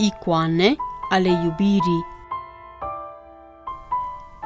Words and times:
Icoane 0.00 0.76
ale 1.10 1.28
iubirii 1.28 2.04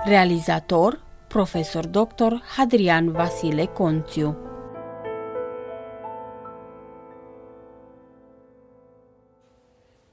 Realizator 0.04 1.00
Profesor 1.28 1.86
Dr. 1.86 2.42
Hadrian 2.56 3.10
Vasile 3.10 3.64
Conțiu 3.64 4.36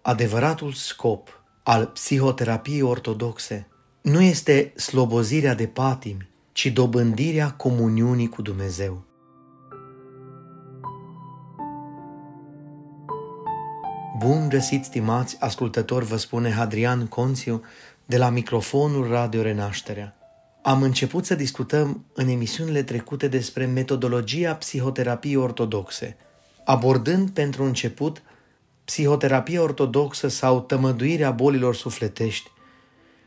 Adevăratul 0.02 0.72
scop 0.72 1.44
al 1.64 1.86
psihoterapiei 1.86 2.82
ortodoxe 2.82 3.68
nu 4.02 4.22
este 4.22 4.74
slobozirea 4.76 5.54
de 5.54 5.68
patimi, 5.68 6.30
ci 6.52 6.68
dobândirea 6.68 7.52
comuniunii 7.52 8.30
cu 8.30 8.42
Dumnezeu. 8.42 9.09
Bun 14.20 14.50
găsit, 14.50 14.84
stimați 14.84 15.38
ascultători, 15.40 16.06
vă 16.06 16.18
spune 16.18 16.52
Hadrian 16.52 17.08
Conțiu 17.08 17.64
de 18.06 18.18
la 18.18 18.30
microfonul 18.30 19.08
Radio 19.08 19.42
Renașterea. 19.42 20.16
Am 20.62 20.82
început 20.82 21.26
să 21.26 21.36
discutăm 21.36 22.06
în 22.14 22.28
emisiunile 22.28 22.84
trecute 22.84 23.28
despre 23.28 23.66
metodologia 23.66 24.56
psihoterapiei 24.56 25.36
ortodoxe, 25.36 26.18
abordând 26.66 27.30
pentru 27.30 27.64
început 27.64 28.22
psihoterapia 28.86 29.62
ortodoxă 29.62 30.28
sau 30.28 30.62
tămăduirea 30.62 31.32
bolilor 31.32 31.76
sufletești 31.76 32.52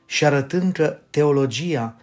și 0.07 0.25
arătând 0.25 0.73
că 0.73 0.99
teologia 1.11 1.97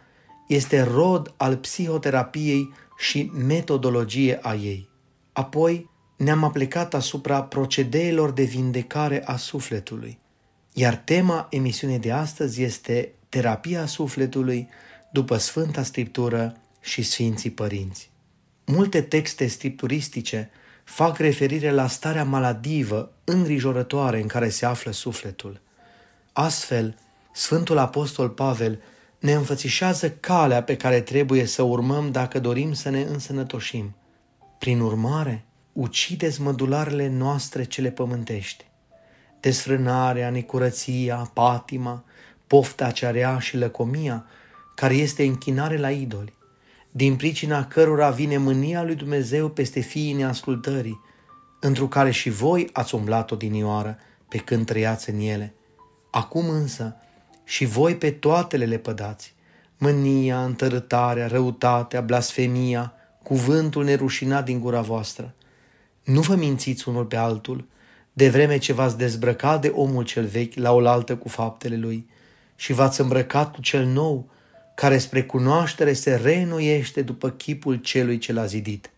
este 0.47 0.81
rod 0.81 1.33
al 1.37 1.57
psihoterapiei 1.57 2.73
și 2.97 3.31
metodologie 3.45 4.39
a 4.41 4.53
ei. 4.53 4.89
Apoi 5.33 5.88
ne-am 6.19 6.43
aplicat 6.43 6.93
asupra 6.93 7.43
procedeelor 7.43 8.31
de 8.31 8.43
vindecare 8.43 9.23
a 9.25 9.35
sufletului, 9.35 10.19
iar 10.73 10.95
tema 10.95 11.47
emisiunii 11.49 11.99
de 11.99 12.11
astăzi 12.11 12.63
este 12.63 13.11
terapia 13.29 13.85
sufletului 13.85 14.69
după 15.11 15.37
Sfânta 15.37 15.83
Scriptură 15.83 16.55
și 16.81 17.01
Sfinții 17.01 17.49
Părinți. 17.49 18.11
Multe 18.65 19.01
texte 19.01 19.47
scripturistice 19.47 20.49
fac 20.83 21.17
referire 21.17 21.71
la 21.71 21.87
starea 21.87 22.23
maladivă, 22.23 23.11
îngrijorătoare 23.23 24.21
în 24.21 24.27
care 24.27 24.49
se 24.49 24.65
află 24.65 24.91
sufletul. 24.91 25.61
Astfel, 26.33 26.95
Sfântul 27.33 27.77
Apostol 27.77 28.29
Pavel 28.29 28.81
ne 29.19 29.33
înfățișează 29.33 30.09
calea 30.11 30.63
pe 30.63 30.75
care 30.75 31.01
trebuie 31.01 31.45
să 31.45 31.61
urmăm 31.61 32.11
dacă 32.11 32.39
dorim 32.39 32.73
să 32.73 32.89
ne 32.89 33.01
însănătoșim. 33.01 33.95
Prin 34.57 34.79
urmare, 34.79 35.43
ucideți 35.79 36.41
mădularele 36.41 37.07
noastre 37.07 37.63
cele 37.63 37.91
pământești. 37.91 38.65
Desfrânarea, 39.39 40.29
necurăția, 40.29 41.31
patima, 41.33 42.03
pofta 42.47 42.91
cearea 42.91 43.39
și 43.39 43.57
lăcomia, 43.57 44.25
care 44.75 44.93
este 44.93 45.23
închinare 45.23 45.77
la 45.77 45.91
idoli, 45.91 46.33
din 46.91 47.15
pricina 47.15 47.65
cărora 47.65 48.09
vine 48.09 48.37
mânia 48.37 48.83
lui 48.83 48.95
Dumnezeu 48.95 49.49
peste 49.49 49.79
fiii 49.79 50.13
neascultării, 50.13 50.99
într 51.59 51.83
care 51.83 52.11
și 52.11 52.29
voi 52.29 52.69
ați 52.73 52.95
umblat 52.95 53.31
odinioară 53.31 53.97
pe 54.29 54.37
când 54.37 54.65
trăiați 54.65 55.09
în 55.09 55.19
ele. 55.19 55.53
Acum 56.11 56.49
însă 56.49 56.95
și 57.43 57.65
voi 57.65 57.95
pe 57.95 58.11
toate 58.11 58.57
le 58.57 58.65
lepădați, 58.65 59.33
mânia, 59.77 60.43
întărâtarea, 60.43 61.27
răutatea, 61.27 62.01
blasfemia, 62.01 62.93
cuvântul 63.23 63.83
nerușinat 63.83 64.45
din 64.45 64.59
gura 64.59 64.81
voastră. 64.81 65.33
Nu 66.09 66.21
vă 66.21 66.35
mințiți 66.35 66.89
unul 66.89 67.05
pe 67.05 67.15
altul, 67.15 67.67
de 68.13 68.29
vreme 68.29 68.57
ce 68.57 68.73
v-ați 68.73 68.97
dezbrăcat 68.97 69.61
de 69.61 69.67
omul 69.67 70.03
cel 70.03 70.25
vechi 70.25 70.55
la 70.55 70.71
oaltă 70.71 71.15
cu 71.15 71.27
faptele 71.27 71.77
lui 71.77 72.07
și 72.55 72.73
v-ați 72.73 73.01
îmbrăcat 73.01 73.53
cu 73.53 73.61
cel 73.61 73.85
nou, 73.85 74.29
care 74.75 74.97
spre 74.97 75.23
cunoaștere 75.23 75.93
se 75.93 76.15
reînnoiește 76.15 77.01
după 77.01 77.29
chipul 77.29 77.75
celui 77.75 78.17
ce 78.17 78.33
l-a 78.33 78.45
zidit. 78.45 78.91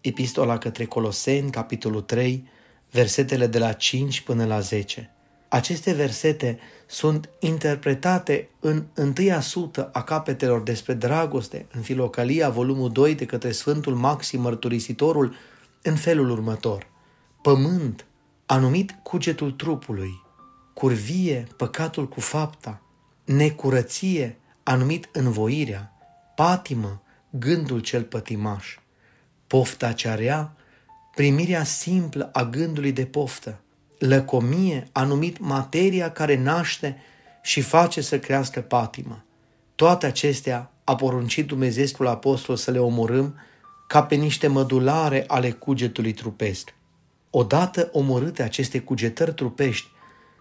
Epistola 0.00 0.58
către 0.58 0.84
Coloseni, 0.84 1.50
capitolul 1.50 2.00
3, 2.00 2.48
versetele 2.90 3.46
de 3.46 3.58
la 3.58 3.72
5 3.72 4.20
până 4.20 4.44
la 4.44 4.60
10. 4.60 5.10
Aceste 5.48 5.92
versete 5.92 6.58
sunt 6.86 7.28
interpretate 7.40 8.48
în 8.60 8.84
întâia 8.94 9.40
sută 9.40 9.90
a 9.92 10.02
capetelor 10.02 10.62
despre 10.62 10.94
dragoste 10.94 11.66
în 11.72 11.80
Filocalia, 11.80 12.48
volumul 12.48 12.90
2, 12.90 13.14
de 13.14 13.26
către 13.26 13.52
Sfântul 13.52 13.94
Maxim 13.94 14.40
Mărturisitorul, 14.40 15.34
în 15.86 15.96
felul 15.96 16.30
următor. 16.30 16.86
Pământ, 17.42 18.06
anumit 18.46 18.94
cugetul 19.02 19.52
trupului, 19.52 20.22
curvie, 20.74 21.46
păcatul 21.56 22.08
cu 22.08 22.20
fapta, 22.20 22.82
necurăție, 23.24 24.38
anumit 24.62 25.08
învoirea, 25.12 25.92
patimă, 26.34 27.02
gândul 27.30 27.80
cel 27.80 28.02
pătimaș, 28.02 28.78
pofta 29.46 29.92
cea 29.92 30.14
rea, 30.14 30.56
primirea 31.14 31.64
simplă 31.64 32.30
a 32.32 32.44
gândului 32.44 32.92
de 32.92 33.06
poftă, 33.06 33.60
lăcomie, 33.98 34.88
anumit 34.92 35.38
materia 35.38 36.12
care 36.12 36.36
naște 36.42 36.96
și 37.42 37.60
face 37.60 38.00
să 38.00 38.18
crească 38.18 38.60
patimă. 38.60 39.24
Toate 39.74 40.06
acestea 40.06 40.70
a 40.84 40.94
poruncit 40.94 41.46
Dumnezeul 41.46 42.06
Apostol 42.06 42.56
să 42.56 42.70
le 42.70 42.78
omorâm 42.78 43.38
ca 43.86 44.02
pe 44.02 44.14
niște 44.14 44.46
mădulare 44.46 45.24
ale 45.26 45.50
cugetului 45.50 46.12
trupesc. 46.12 46.74
Odată 47.30 47.88
omorâte 47.92 48.42
aceste 48.42 48.80
cugetări 48.80 49.34
trupești, 49.34 49.92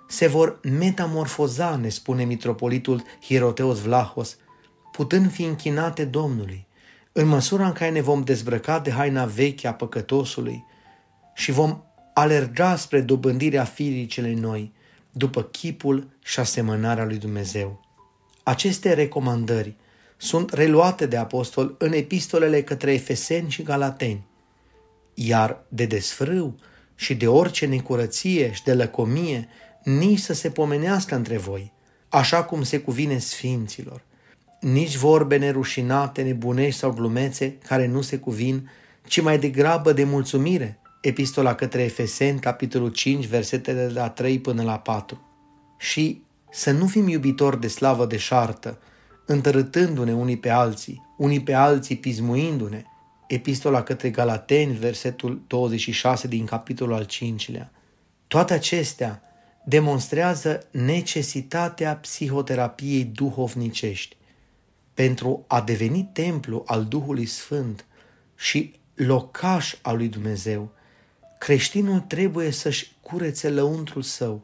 se 0.07 0.27
vor 0.27 0.59
metamorfoza, 0.63 1.75
ne 1.75 1.89
spune 1.89 2.23
mitropolitul 2.23 3.03
Hieroteos 3.21 3.79
Vlahos, 3.81 4.37
putând 4.91 5.31
fi 5.31 5.43
închinate 5.43 6.05
Domnului, 6.05 6.67
în 7.11 7.27
măsura 7.27 7.65
în 7.65 7.71
care 7.71 7.91
ne 7.91 8.01
vom 8.01 8.23
dezbrăca 8.23 8.79
de 8.79 8.91
haina 8.91 9.25
veche 9.25 9.67
a 9.67 9.73
păcătosului 9.73 10.65
și 11.33 11.51
vom 11.51 11.83
alerga 12.13 12.75
spre 12.75 13.01
dobândirea 13.01 13.63
firii 13.63 14.05
cele 14.05 14.33
noi, 14.33 14.73
după 15.11 15.43
chipul 15.43 16.17
și 16.23 16.39
asemănarea 16.39 17.05
lui 17.05 17.17
Dumnezeu. 17.17 17.79
Aceste 18.43 18.93
recomandări 18.93 19.75
sunt 20.23 20.53
reluate 20.53 21.06
de 21.06 21.17
apostol 21.17 21.75
în 21.78 21.94
epistolele 21.94 22.63
către 22.63 22.94
Efeseni 22.94 23.50
și 23.50 23.63
Galateni, 23.63 24.25
iar 25.13 25.63
de 25.67 25.85
desfrâu 25.85 26.56
și 26.95 27.16
de 27.16 27.28
orice 27.28 27.66
necurăție 27.66 28.51
și 28.51 28.63
de 28.63 28.73
lăcomie 28.73 29.47
nici 29.84 30.19
să 30.19 30.34
se 30.34 30.50
pomenească 30.50 31.16
între 31.16 31.38
voi, 31.38 31.72
așa 32.09 32.44
cum 32.44 32.63
se 32.63 32.79
cuvine 32.79 33.17
sfinților, 33.17 34.01
nici 34.59 34.95
vorbe 34.95 35.38
nerușinate, 35.38 36.22
nebunești 36.22 36.79
sau 36.79 36.91
glumețe 36.91 37.57
care 37.67 37.88
nu 37.88 38.01
se 38.01 38.17
cuvin, 38.17 38.69
ci 39.07 39.22
mai 39.22 39.40
degrabă 39.40 39.94
de 39.94 40.03
mulțumire, 40.03 40.79
Epistola 41.01 41.55
către 41.55 41.84
Efeseni, 41.84 42.40
capitolul 42.40 42.90
5, 42.90 43.25
versetele 43.25 43.85
de 43.88 43.94
la 43.94 44.09
3 44.09 44.40
până 44.40 44.63
la 44.63 44.79
4. 44.79 45.22
Și 45.78 46.22
să 46.51 46.72
nu 46.72 46.88
fim 46.88 47.07
iubitori 47.07 47.59
de 47.59 47.67
slavă 47.67 48.05
de 48.05 48.17
șartă, 48.17 48.79
întărâtându-ne 49.25 50.13
unii 50.13 50.38
pe 50.38 50.50
alții, 50.50 51.06
unii 51.17 51.41
pe 51.41 51.53
alții 51.53 51.97
pismuindu-ne. 51.97 52.84
Epistola 53.28 53.84
către 53.84 54.09
Galateni, 54.09 54.73
versetul 54.73 55.44
26 55.47 56.28
din 56.28 56.45
capitolul 56.45 56.94
al 56.94 57.06
5-lea. 57.06 57.69
Toate 58.28 58.53
acestea 58.53 59.22
demonstrează 59.66 60.67
necesitatea 60.72 61.95
psihoterapiei 61.95 63.03
duhovnicești 63.03 64.16
pentru 64.94 65.44
a 65.47 65.61
deveni 65.61 66.09
templu 66.13 66.63
al 66.66 66.85
Duhului 66.85 67.25
Sfânt 67.25 67.85
și 68.35 68.73
locaș 68.95 69.75
al 69.81 69.97
lui 69.97 70.07
Dumnezeu, 70.07 70.72
creștinul 71.38 72.00
trebuie 72.00 72.51
să-și 72.51 72.91
curețe 73.01 73.50
lăuntrul 73.50 74.02
său, 74.02 74.41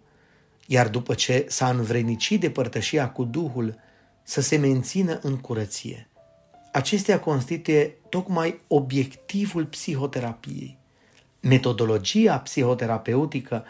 iar 0.66 0.88
după 0.88 1.14
ce 1.14 1.46
s-a 1.50 1.70
învrenicit 1.70 2.40
de 2.40 2.50
părtășia 2.50 3.10
cu 3.10 3.24
Duhul, 3.24 3.76
să 4.30 4.42
se 4.42 4.58
mențină 4.58 5.20
în 5.22 5.38
curăție. 5.38 6.08
Acestea 6.72 7.20
constituie 7.20 7.96
tocmai 8.10 8.60
obiectivul 8.68 9.66
psihoterapiei. 9.66 10.78
Metodologia 11.42 12.38
psihoterapeutică 12.38 13.64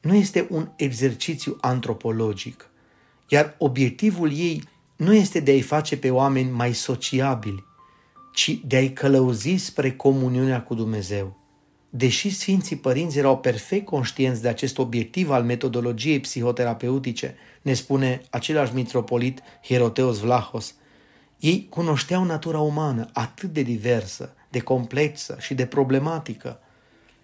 nu 0.00 0.14
este 0.14 0.46
un 0.50 0.68
exercițiu 0.76 1.56
antropologic, 1.60 2.70
iar 3.28 3.54
obiectivul 3.58 4.32
ei 4.32 4.62
nu 4.96 5.14
este 5.14 5.40
de 5.40 5.50
a-i 5.50 5.60
face 5.60 5.96
pe 5.96 6.10
oameni 6.10 6.50
mai 6.50 6.72
sociabili, 6.72 7.64
ci 8.32 8.60
de 8.66 8.76
a-i 8.76 8.92
călăuzi 8.92 9.54
spre 9.54 9.92
comuniunea 9.92 10.62
cu 10.62 10.74
Dumnezeu. 10.74 11.45
Deși 11.96 12.30
Sfinții 12.34 12.76
Părinți 12.76 13.18
erau 13.18 13.38
perfect 13.38 13.84
conștienți 13.84 14.42
de 14.42 14.48
acest 14.48 14.78
obiectiv 14.78 15.30
al 15.30 15.42
metodologiei 15.44 16.20
psihoterapeutice, 16.20 17.36
ne 17.62 17.74
spune 17.74 18.22
același 18.30 18.74
mitropolit 18.74 19.40
Hieroteos 19.62 20.18
Vlahos, 20.18 20.74
ei 21.38 21.66
cunoșteau 21.70 22.24
natura 22.24 22.60
umană 22.60 23.08
atât 23.12 23.52
de 23.52 23.62
diversă, 23.62 24.34
de 24.50 24.58
complexă 24.58 25.36
și 25.40 25.54
de 25.54 25.66
problematică. 25.66 26.60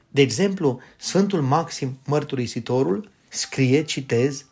De 0.09 0.21
exemplu, 0.21 0.81
Sfântul 0.97 1.43
Maxim 1.43 1.99
Mărturisitorul 2.07 3.11
Scrie, 3.29 3.83
citez, 3.85 4.45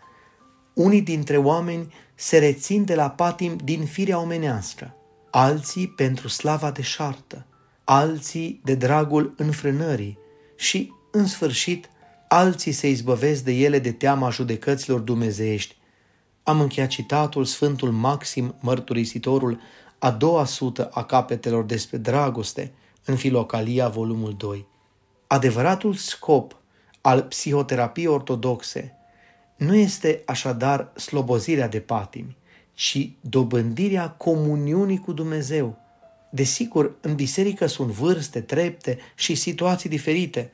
unii 0.74 1.02
dintre 1.02 1.36
oameni 1.36 1.94
se 2.14 2.38
rețin 2.38 2.84
de 2.84 2.94
la 2.94 3.10
patim 3.10 3.56
din 3.64 3.84
firea 3.84 4.18
omenească, 4.18 4.94
alții 5.30 5.88
pentru 5.88 6.28
slava 6.28 6.70
deșartă, 6.70 7.44
alții 7.92 8.60
de 8.64 8.74
dragul 8.74 9.34
înfrânării 9.36 10.18
și, 10.56 10.92
în 11.10 11.26
sfârșit, 11.26 11.90
alții 12.28 12.72
se 12.72 12.88
izbăvesc 12.88 13.44
de 13.44 13.52
ele 13.52 13.78
de 13.78 13.92
teama 13.92 14.30
judecăților 14.30 15.00
dumnezeiești. 15.00 15.76
Am 16.42 16.60
încheiat 16.60 16.88
citatul 16.88 17.44
Sfântul 17.44 17.90
Maxim, 17.90 18.54
mărturisitorul, 18.60 19.60
a 19.98 20.10
doua 20.10 20.44
sută 20.44 20.90
a 20.92 21.04
capetelor 21.04 21.64
despre 21.64 21.96
dragoste, 21.96 22.72
în 23.04 23.16
Filocalia, 23.16 23.88
volumul 23.88 24.34
2. 24.36 24.66
Adevăratul 25.26 25.94
scop 25.94 26.56
al 27.00 27.22
psihoterapiei 27.22 28.06
ortodoxe 28.06 28.96
nu 29.56 29.74
este 29.74 30.22
așadar 30.26 30.92
slobozirea 30.96 31.68
de 31.68 31.80
patimi, 31.80 32.36
ci 32.74 33.10
dobândirea 33.20 34.10
comuniunii 34.10 34.98
cu 34.98 35.12
Dumnezeu. 35.12 35.78
Desigur, 36.30 36.96
în 37.00 37.14
biserică 37.14 37.66
sunt 37.66 37.90
vârste, 37.90 38.40
trepte 38.40 38.98
și 39.14 39.34
situații 39.34 39.88
diferite. 39.88 40.52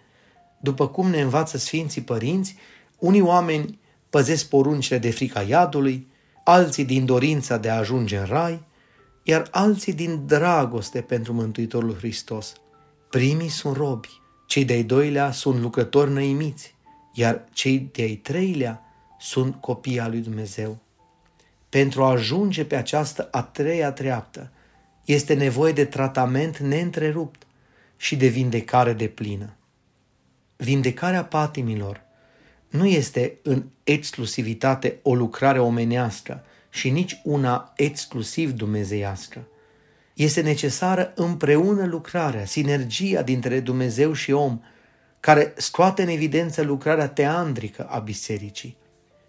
După 0.61 0.89
cum 0.89 1.11
ne 1.11 1.21
învață 1.21 1.59
Sfinții 1.59 2.03
Părinți, 2.03 2.57
unii 2.99 3.21
oameni 3.21 3.79
păzesc 4.11 4.49
poruncile 4.49 4.99
de 4.99 5.11
frica 5.11 5.43
iadului, 5.43 6.07
alții 6.45 6.85
din 6.85 7.05
dorința 7.05 7.57
de 7.57 7.69
a 7.69 7.77
ajunge 7.77 8.17
în 8.17 8.25
rai, 8.25 8.65
iar 9.23 9.49
alții 9.51 9.93
din 9.93 10.27
dragoste 10.27 11.01
pentru 11.01 11.33
Mântuitorul 11.33 11.97
Hristos. 11.97 12.53
Primii 13.11 13.49
sunt 13.49 13.77
robi, 13.77 14.09
cei 14.47 14.65
de-ai 14.65 14.83
doilea 14.83 15.31
sunt 15.31 15.61
lucrători 15.61 16.13
năimiți, 16.13 16.75
iar 17.13 17.45
cei 17.53 17.89
de-ai 17.93 18.15
treilea 18.15 18.83
sunt 19.19 19.61
copii 19.61 20.01
al 20.01 20.11
lui 20.11 20.21
Dumnezeu. 20.21 20.79
Pentru 21.69 22.03
a 22.03 22.11
ajunge 22.11 22.65
pe 22.65 22.77
această 22.77 23.29
a 23.31 23.43
treia 23.43 23.93
treaptă, 23.93 24.51
este 25.07 25.35
nevoie 25.35 25.73
de 25.73 25.85
tratament 25.85 26.59
neîntrerupt 26.59 27.47
și 27.97 28.17
de 28.17 28.27
vindecare 28.27 28.93
de 28.93 29.09
plină. 29.09 29.57
Vindecarea 30.57 31.25
patimilor 31.25 32.05
nu 32.69 32.87
este 32.87 33.39
în 33.43 33.65
exclusivitate 33.85 34.99
o 35.03 35.15
lucrare 35.15 35.59
omenească 35.59 36.45
și 36.71 36.91
nici 36.91 37.21
una 37.25 37.73
exclusiv 37.77 38.53
dumnezeiască. 38.53 39.47
Este 40.15 40.41
necesară 40.41 41.13
împreună 41.15 41.87
lucrarea, 41.87 42.45
sinergia 42.45 43.23
dintre 43.23 43.61
Dumnezeu 43.61 44.13
și 44.13 44.33
om, 44.33 44.61
care 45.21 45.53
scoate 45.57 46.03
în 46.03 46.09
evidență 46.09 46.63
lucrarea 46.63 47.09
teandrică 47.09 47.87
a 47.89 47.99
bisericii. 47.99 48.77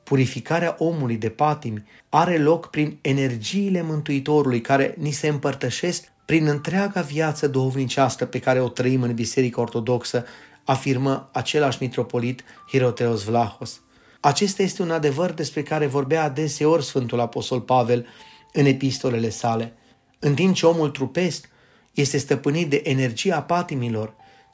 Purificarea 0.08 0.76
omului 0.80 1.16
de 1.16 1.30
patimi 1.30 1.84
are 2.10 2.38
loc 2.38 2.70
prin 2.70 2.98
energiile 3.02 3.82
Mântuitorului 3.82 4.62
care 4.62 4.96
ni 4.98 5.12
se 5.12 5.28
împărtășesc 5.28 6.04
prin 6.26 6.48
întreaga 6.48 7.02
viață 7.02 7.48
duhovnicească 7.48 8.26
pe 8.26 8.40
care 8.40 8.62
o 8.62 8.70
trăim 8.70 9.02
în 9.02 9.14
Biserica 9.14 9.62
Ortodoxă, 9.62 10.26
afirmă 10.64 11.30
același 11.34 11.78
mitropolit 11.82 12.44
Hiroteos 12.70 13.24
Vlahos. 13.24 13.82
Acesta 14.20 14.64
este 14.64 14.82
un 14.82 14.92
adevăr 14.92 15.32
despre 15.32 15.64
care 15.64 15.86
vorbea 15.86 16.24
adeseori 16.24 16.84
Sfântul 16.84 17.20
Apostol 17.20 17.62
Pavel 17.62 18.08
în 18.54 18.66
epistolele 18.66 19.30
sale. 19.30 19.74
În 20.20 20.34
timp 20.34 20.56
ce 20.56 20.66
omul 20.66 20.90
trupesc 20.90 21.50
este 21.94 22.18
stăpânit 22.18 22.70
de 22.70 22.82
energia 22.86 23.42
patimilor, 23.42 24.14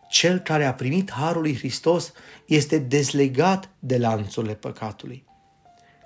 cel 0.09 0.39
care 0.39 0.65
a 0.65 0.73
primit 0.73 1.11
Harul 1.11 1.41
lui 1.41 1.57
Hristos 1.57 2.11
este 2.45 2.77
dezlegat 2.77 3.69
de 3.79 3.97
lanțurile 3.97 4.53
păcatului. 4.53 5.31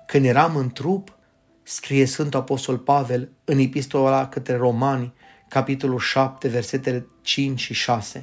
Când 0.08 0.24
eram 0.24 0.56
în 0.56 0.70
trup, 0.70 1.18
scrie 1.62 2.04
Sfântul 2.04 2.40
Apostol 2.40 2.78
Pavel 2.78 3.30
în 3.44 3.58
epistola 3.58 4.28
către 4.28 4.56
Romani, 4.56 5.12
capitolul 5.48 5.98
7, 5.98 6.48
versetele 6.48 7.06
5 7.22 7.60
și 7.60 7.74
6, 7.74 8.22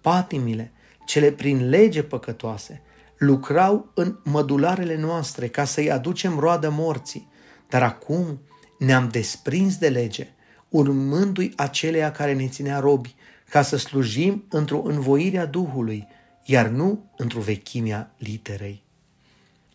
patimile, 0.00 0.72
cele 1.06 1.32
prin 1.32 1.68
lege 1.68 2.02
păcătoase, 2.02 2.82
lucrau 3.18 3.90
în 3.94 4.18
mădularele 4.24 4.96
noastre 4.96 5.48
ca 5.48 5.64
să-i 5.64 5.90
aducem 5.90 6.38
roadă 6.38 6.70
morții, 6.70 7.28
dar 7.68 7.82
acum 7.82 8.40
ne-am 8.78 9.08
desprins 9.08 9.76
de 9.76 9.88
lege, 9.88 10.28
urmându-i 10.68 11.52
aceleia 11.56 12.12
care 12.12 12.34
ne 12.34 12.48
ținea 12.48 12.78
robi, 12.78 13.14
ca 13.48 13.62
să 13.62 13.76
slujim 13.76 14.44
într-o 14.48 14.82
învoire 14.84 15.38
a 15.38 15.46
Duhului, 15.46 16.06
iar 16.44 16.66
nu 16.66 17.10
într-o 17.16 17.40
vechimea 17.40 18.14
literei. 18.18 18.85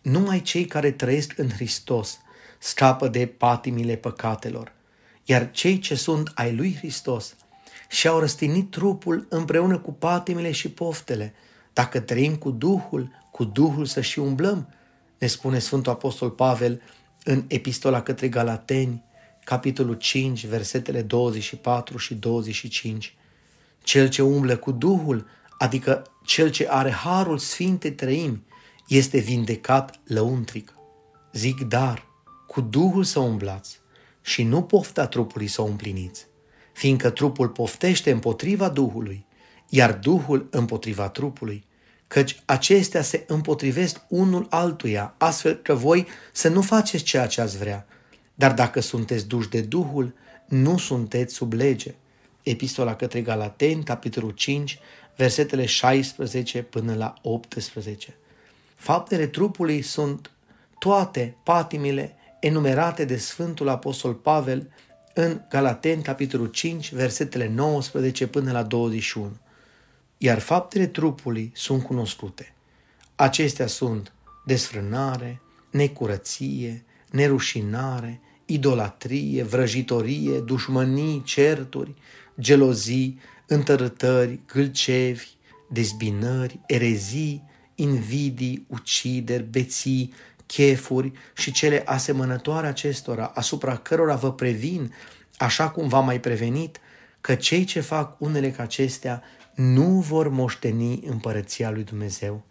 Numai 0.02 0.42
cei 0.42 0.64
care 0.64 0.90
trăiesc 0.90 1.38
în 1.38 1.50
Hristos 1.50 2.18
scapă 2.58 3.08
de 3.08 3.26
patimile 3.26 3.96
păcatelor, 3.96 4.72
iar 5.24 5.50
cei 5.50 5.78
ce 5.78 5.94
sunt 5.94 6.32
ai 6.34 6.54
lui 6.54 6.74
Hristos 6.76 7.36
și-au 7.88 8.18
răstinit 8.18 8.70
trupul 8.70 9.26
împreună 9.28 9.78
cu 9.78 9.92
patimile 9.92 10.50
și 10.50 10.70
poftele. 10.70 11.34
Dacă 11.72 12.00
trăim 12.00 12.36
cu 12.36 12.50
Duhul, 12.50 13.10
cu 13.30 13.44
Duhul 13.44 13.84
să 13.84 14.00
și 14.00 14.18
umblăm, 14.18 14.74
ne 15.18 15.26
spune 15.26 15.58
Sfântul 15.58 15.92
Apostol 15.92 16.30
Pavel 16.30 16.82
în 17.24 17.44
Epistola 17.48 18.02
către 18.02 18.28
Galateni, 18.28 19.04
capitolul 19.44 19.94
5, 19.94 20.46
versetele 20.46 21.02
24 21.02 21.98
și 21.98 22.14
25. 22.14 23.16
Cel 23.82 24.08
ce 24.08 24.22
umblă 24.22 24.56
cu 24.56 24.70
Duhul, 24.70 25.26
adică 25.58 26.02
cel 26.24 26.50
ce 26.50 26.66
are 26.70 26.90
harul 26.90 27.38
Sfinte 27.38 27.90
Trăimi, 27.90 28.42
este 28.96 29.18
vindecat 29.18 30.00
lăuntric. 30.04 30.74
Zic 31.32 31.60
dar, 31.60 32.06
cu 32.46 32.60
Duhul 32.60 33.04
să 33.04 33.18
umblați 33.18 33.80
și 34.20 34.42
nu 34.42 34.62
pofta 34.62 35.06
trupului 35.06 35.46
să 35.46 35.62
o 35.62 35.64
împliniți, 35.64 36.26
fiindcă 36.72 37.10
trupul 37.10 37.48
poftește 37.48 38.10
împotriva 38.10 38.68
Duhului, 38.68 39.26
iar 39.68 39.92
Duhul 39.92 40.48
împotriva 40.50 41.08
trupului, 41.08 41.64
căci 42.06 42.42
acestea 42.44 43.02
se 43.02 43.24
împotrivesc 43.26 44.00
unul 44.08 44.46
altuia, 44.50 45.14
astfel 45.18 45.54
că 45.54 45.74
voi 45.74 46.06
să 46.32 46.48
nu 46.48 46.62
faceți 46.62 47.04
ceea 47.04 47.26
ce 47.26 47.40
ați 47.40 47.58
vrea. 47.58 47.86
Dar 48.34 48.54
dacă 48.54 48.80
sunteți 48.80 49.26
duși 49.26 49.48
de 49.48 49.60
Duhul, 49.60 50.14
nu 50.48 50.78
sunteți 50.78 51.34
sub 51.34 51.52
lege. 51.52 51.94
Epistola 52.42 52.96
către 52.96 53.20
Galateni, 53.20 53.84
capitolul 53.84 54.30
5, 54.30 54.78
versetele 55.16 55.66
16 55.66 56.62
până 56.62 56.94
la 56.94 57.14
18. 57.22 58.16
Faptele 58.82 59.26
trupului 59.26 59.82
sunt 59.82 60.30
toate 60.78 61.36
patimile 61.42 62.14
enumerate 62.40 63.04
de 63.04 63.16
Sfântul 63.16 63.68
Apostol 63.68 64.14
Pavel 64.14 64.72
în 65.14 65.40
Galaten, 65.48 66.02
capitolul 66.02 66.46
5, 66.46 66.92
versetele 66.92 67.48
19 67.48 68.26
până 68.26 68.52
la 68.52 68.62
21. 68.62 69.36
Iar 70.18 70.38
faptele 70.38 70.86
trupului 70.86 71.52
sunt 71.54 71.82
cunoscute. 71.82 72.54
Acestea 73.16 73.66
sunt 73.66 74.12
desfrânare, 74.44 75.40
necurăție, 75.70 76.84
nerușinare, 77.10 78.20
idolatrie, 78.46 79.42
vrăjitorie, 79.42 80.40
dușmănii, 80.40 81.22
certuri, 81.22 81.94
gelozii, 82.40 83.20
întărătări, 83.46 84.40
gâlcevi, 84.46 85.28
dezbinări, 85.70 86.60
erezii, 86.66 87.50
invidii, 87.74 88.66
ucideri, 88.68 89.42
beții, 89.42 90.14
chefuri 90.46 91.12
și 91.34 91.52
cele 91.52 91.82
asemănătoare 91.84 92.66
acestora, 92.66 93.26
asupra 93.34 93.76
cărora 93.76 94.14
vă 94.14 94.32
previn, 94.32 94.94
așa 95.36 95.70
cum 95.70 95.88
v-am 95.88 96.04
mai 96.04 96.20
prevenit, 96.20 96.80
că 97.20 97.34
cei 97.34 97.64
ce 97.64 97.80
fac 97.80 98.20
unele 98.20 98.50
ca 98.50 98.62
acestea 98.62 99.22
nu 99.54 99.84
vor 99.84 100.28
moșteni 100.28 101.00
împărăția 101.06 101.70
lui 101.70 101.84
Dumnezeu. 101.84 102.42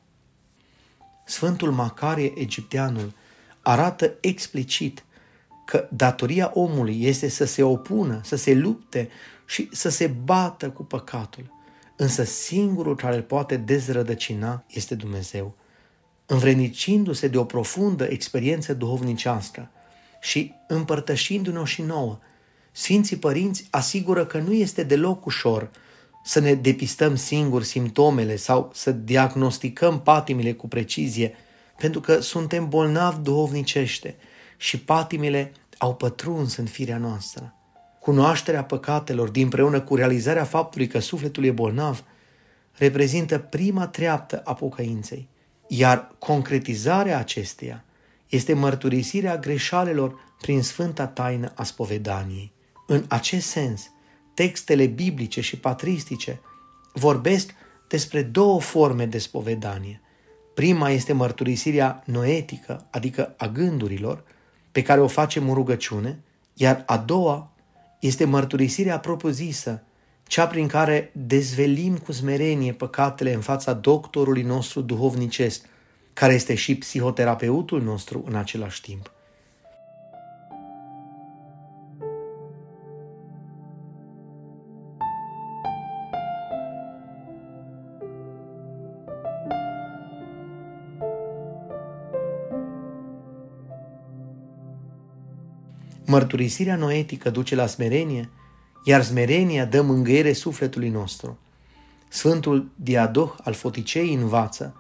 Sfântul 1.26 1.72
Macarie 1.72 2.34
Egipteanul 2.36 3.14
arată 3.62 4.14
explicit 4.20 5.04
că 5.66 5.88
datoria 5.92 6.52
omului 6.54 7.04
este 7.04 7.28
să 7.28 7.46
se 7.46 7.64
opună, 7.64 8.22
să 8.24 8.36
se 8.36 8.54
lupte 8.54 9.10
și 9.46 9.70
să 9.72 9.90
se 9.90 10.08
bată 10.08 10.70
cu 10.70 10.84
păcatul. 10.84 11.61
Însă 12.02 12.24
singurul 12.24 12.96
care 12.96 13.16
îl 13.16 13.22
poate 13.22 13.58
dezrădăcina 13.58 14.64
este 14.70 14.96
Dumnezeu, 14.96 15.56
învrenicindu-se 16.26 17.28
de 17.28 17.38
o 17.38 17.44
profundă 17.44 18.04
experiență 18.04 18.74
duhovnicească 18.74 19.72
și 20.22 20.54
împărtășindu-ne 20.68 21.64
și 21.64 21.82
nouă. 21.82 22.20
Sfinții 22.72 23.18
părinți 23.18 23.68
asigură 23.70 24.26
că 24.26 24.38
nu 24.38 24.54
este 24.54 24.84
deloc 24.84 25.26
ușor 25.26 25.72
să 26.24 26.40
ne 26.40 26.54
depistăm 26.54 27.16
singuri 27.16 27.66
simptomele 27.66 28.36
sau 28.36 28.72
să 28.74 28.92
diagnosticăm 28.92 30.02
patimile 30.02 30.54
cu 30.54 30.68
precizie, 30.68 31.34
pentru 31.78 32.00
că 32.00 32.20
suntem 32.20 32.70
bolnavi 32.70 33.22
duhovnicește 33.22 34.16
și 34.58 34.80
patimile 34.80 35.52
au 35.78 35.96
pătruns 35.96 36.56
în 36.56 36.66
firea 36.66 36.98
noastră. 36.98 37.56
Cunoașterea 38.02 38.64
păcatelor 38.64 39.30
dinpreună 39.30 39.82
cu 39.82 39.96
realizarea 39.96 40.44
faptului 40.44 40.88
că 40.88 41.00
sufletul 41.00 41.44
e 41.44 41.52
bolnav 41.52 42.04
reprezintă 42.78 43.38
prima 43.38 43.88
treaptă 43.88 44.42
a 44.46 44.54
pocăinței. 44.54 45.28
iar 45.68 46.16
concretizarea 46.20 47.18
acesteia 47.18 47.84
este 48.30 48.54
mărturisirea 48.54 49.38
greșalelor 49.38 50.16
prin 50.42 50.62
sfânta 50.62 51.08
taină 51.08 51.52
a 51.56 51.64
spovedaniei. 51.64 52.52
În 52.88 53.06
acest 53.08 53.48
sens, 53.48 53.92
textele 54.34 54.86
biblice 54.86 55.42
și 55.42 55.58
patristice 55.58 56.42
vorbesc 56.94 57.54
despre 57.88 58.22
două 58.22 58.62
forme 58.62 59.06
de 59.06 59.18
spovedanie. 59.18 60.02
Prima 60.54 60.90
este 60.90 61.14
mărturisirea 61.14 62.04
noetică, 62.06 62.88
adică 62.92 63.34
a 63.38 63.48
gândurilor, 63.48 64.24
pe 64.72 64.82
care 64.82 65.02
o 65.02 65.08
facem 65.08 65.48
în 65.48 65.54
rugăciune, 65.54 66.20
iar 66.54 66.84
a 66.86 66.98
doua 66.98 67.51
este 68.02 68.26
mărturisirea 68.26 69.00
propriu-zisă, 69.00 69.84
cea 70.28 70.48
prin 70.48 70.68
care 70.68 71.12
dezvelim 71.14 71.98
cu 71.98 72.12
smerenie 72.12 72.74
păcatele 72.74 73.34
în 73.34 73.42
fața 73.42 73.74
doctorului 73.74 74.42
nostru 74.42 74.82
duhovnicesc, 74.82 75.66
care 76.14 76.34
este 76.34 76.56
și 76.56 76.76
psihoterapeutul 76.76 77.82
nostru 77.82 78.24
în 78.28 78.36
același 78.36 78.82
timp. 78.82 79.12
Mărturisirea 96.12 96.76
noetică 96.76 97.30
duce 97.30 97.56
la 97.56 97.66
smerenie, 97.66 98.30
iar 98.84 99.04
smerenia 99.04 99.66
dă 99.66 99.82
mângâiere 99.82 100.34
sufletului 100.34 100.90
nostru. 100.90 101.38
Sfântul 102.08 102.70
Diadoh 102.76 103.34
al 103.44 103.54
Foticei 103.54 104.14
învață, 104.14 104.76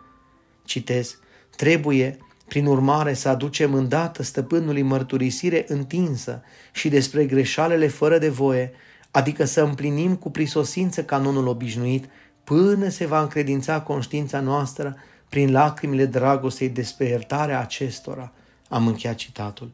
citez, 0.63 1.19
trebuie, 1.55 2.17
prin 2.47 2.65
urmare, 2.65 3.13
să 3.13 3.29
aducem 3.29 3.73
îndată 3.73 4.23
stăpânului 4.23 4.81
mărturisire 4.81 5.65
întinsă 5.67 6.41
și 6.71 6.89
despre 6.89 7.25
greșalele 7.25 7.87
fără 7.87 8.17
de 8.17 8.29
voie, 8.29 8.71
adică 9.11 9.45
să 9.45 9.61
împlinim 9.61 10.15
cu 10.15 10.31
prisosință 10.31 11.03
canonul 11.03 11.47
obișnuit, 11.47 12.05
până 12.43 12.87
se 12.89 13.05
va 13.05 13.21
încredința 13.21 13.81
conștiința 13.81 14.39
noastră 14.39 14.95
prin 15.29 15.51
lacrimile 15.51 16.05
dragostei 16.05 16.69
despre 16.69 17.05
iertarea 17.05 17.59
acestora. 17.59 18.31
Am 18.69 18.87
încheiat 18.87 19.15
citatul. 19.15 19.71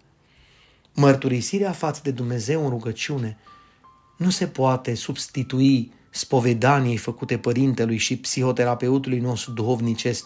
Mărturisirea 1.00 1.72
față 1.72 2.02
de 2.04 2.12
Dumnezeu 2.12 2.64
în 2.64 2.70
rugăciune 2.70 3.38
nu 4.18 4.30
se 4.30 4.48
poate 4.48 4.94
substitui 4.94 5.92
spovedaniei 6.10 6.98
făcute 6.98 7.38
părintelui 7.38 7.98
și 7.98 8.18
psihoterapeutului 8.18 9.20
nostru 9.20 9.52
duhovnicesc, 9.52 10.26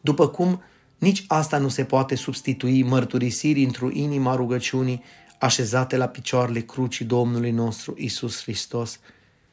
după 0.00 0.28
cum 0.28 0.62
nici 0.98 1.24
asta 1.28 1.58
nu 1.58 1.68
se 1.68 1.84
poate 1.84 2.14
substitui 2.14 2.82
mărturisirii 2.82 3.64
într-o 3.64 3.90
inima 3.90 4.34
rugăciunii 4.34 5.02
așezate 5.38 5.96
la 5.96 6.08
picioarele 6.08 6.60
crucii 6.60 7.04
Domnului 7.04 7.50
nostru 7.50 7.94
Isus 7.96 8.42
Hristos. 8.42 9.00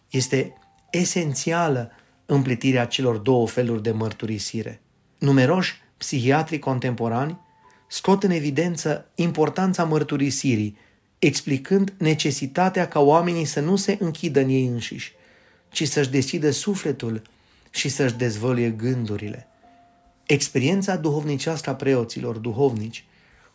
Este 0.09 0.53
esențială 0.91 1.91
împletirea 2.25 2.85
celor 2.85 3.17
două 3.17 3.47
feluri 3.47 3.83
de 3.83 3.91
mărturisire. 3.91 4.81
Numeroși 5.17 5.73
psihiatri 5.97 6.59
contemporani 6.59 7.47
scot 7.91 8.23
în 8.23 8.31
evidență 8.31 9.05
importanța 9.15 9.83
mărturisirii, 9.83 10.77
explicând 11.19 11.93
necesitatea 11.97 12.87
ca 12.87 12.99
oamenii 12.99 13.45
să 13.45 13.59
nu 13.59 13.75
se 13.75 13.97
închidă 13.99 14.39
în 14.39 14.49
ei 14.49 14.65
înșiși, 14.65 15.13
ci 15.69 15.87
să-și 15.87 16.09
deschidă 16.09 16.49
sufletul 16.49 17.21
și 17.69 17.89
să-și 17.89 18.13
dezvăluie 18.13 18.69
gândurile. 18.69 19.47
Experiența 20.25 20.95
duhovnicească 20.95 21.69
a 21.69 21.75
preoților 21.75 22.37
duhovnici 22.37 23.05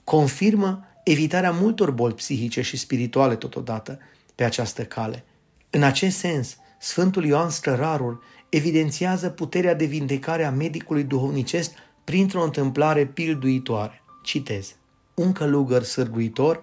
confirmă 0.04 0.84
evitarea 1.04 1.50
multor 1.50 1.90
boli 1.90 2.14
psihice 2.14 2.60
și 2.60 2.76
spirituale 2.76 3.36
totodată 3.36 3.98
pe 4.34 4.44
această 4.44 4.84
cale. 4.84 5.24
În 5.70 5.82
acest 5.82 6.16
sens, 6.16 6.56
Sfântul 6.78 7.24
Ioan 7.24 7.50
Strărarul 7.50 8.22
evidențiază 8.48 9.28
puterea 9.28 9.74
de 9.74 9.84
vindecare 9.84 10.44
a 10.44 10.50
medicului 10.50 11.04
duhovnicesc 11.04 11.70
printr-o 12.04 12.42
întâmplare 12.42 13.06
pilduitoare. 13.06 14.03
Citez. 14.24 14.74
Un 15.14 15.32
călugăr 15.32 15.82
sârguitor, 15.82 16.62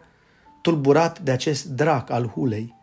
tulburat 0.62 1.20
de 1.20 1.32
acest 1.32 1.65
drac 1.65 2.10
al 2.10 2.27
hulei, 2.27 2.75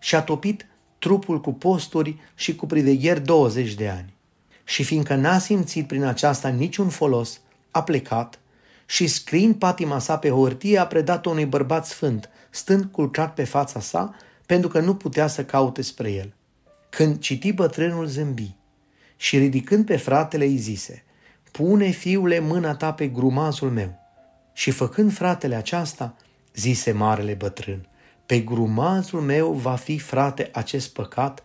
și-a 0.00 0.22
topit 0.22 0.66
trupul 0.98 1.40
cu 1.40 1.52
posturi 1.52 2.16
și 2.34 2.56
cu 2.56 2.66
privegheri 2.66 3.20
20 3.20 3.74
de 3.74 3.88
ani. 3.88 4.14
Și 4.64 4.84
fiindcă 4.84 5.14
n-a 5.14 5.38
simțit 5.38 5.86
prin 5.86 6.04
aceasta 6.04 6.48
niciun 6.48 6.88
folos, 6.88 7.40
a 7.70 7.82
plecat 7.82 8.38
și 8.86 9.06
scriind 9.06 9.54
patima 9.54 9.98
sa 9.98 10.18
pe 10.18 10.28
hârtie 10.28 10.78
a 10.78 10.86
predat-o 10.86 11.30
unui 11.30 11.46
bărbat 11.46 11.86
sfânt, 11.86 12.30
stând 12.50 12.84
culcat 12.84 13.34
pe 13.34 13.44
fața 13.44 13.80
sa, 13.80 14.14
pentru 14.46 14.68
că 14.68 14.80
nu 14.80 14.94
putea 14.94 15.26
să 15.26 15.44
caute 15.44 15.82
spre 15.82 16.10
el. 16.10 16.34
Când 16.90 17.18
citi 17.18 17.52
bătrânul 17.52 18.06
zâmbi 18.06 18.56
și 19.16 19.38
ridicând 19.38 19.86
pe 19.86 19.96
fratele 19.96 20.44
îi 20.44 20.56
zise, 20.56 21.04
Pune, 21.50 21.90
fiule, 21.90 22.38
mâna 22.38 22.74
ta 22.74 22.92
pe 22.92 23.06
grumazul 23.06 23.70
meu. 23.70 24.01
Și 24.52 24.70
făcând 24.70 25.12
fratele 25.12 25.54
aceasta, 25.54 26.16
zise 26.54 26.92
marele 26.92 27.34
bătrân, 27.34 27.88
pe 28.26 28.40
grumazul 28.40 29.20
meu 29.20 29.52
va 29.52 29.76
fi, 29.76 29.98
frate, 29.98 30.50
acest 30.52 30.92
păcat, 30.92 31.42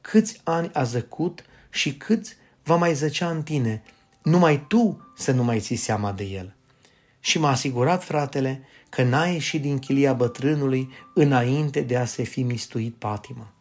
câți 0.00 0.40
ani 0.44 0.70
a 0.72 0.82
zăcut 0.82 1.44
și 1.70 1.94
câți 1.94 2.36
va 2.62 2.76
mai 2.76 2.94
zăcea 2.94 3.30
în 3.30 3.42
tine, 3.42 3.82
numai 4.22 4.64
tu 4.68 5.12
să 5.16 5.32
nu 5.32 5.44
mai 5.44 5.60
ții 5.60 5.76
seama 5.76 6.12
de 6.12 6.24
el. 6.24 6.54
Și 7.20 7.38
m-a 7.38 7.50
asigurat, 7.50 8.04
fratele, 8.04 8.62
că 8.88 9.02
n-a 9.02 9.26
ieșit 9.26 9.60
din 9.60 9.78
chilia 9.78 10.12
bătrânului 10.12 10.90
înainte 11.14 11.80
de 11.80 11.96
a 11.96 12.04
se 12.04 12.22
fi 12.22 12.42
mistuit 12.42 12.94
patima. 12.94 13.52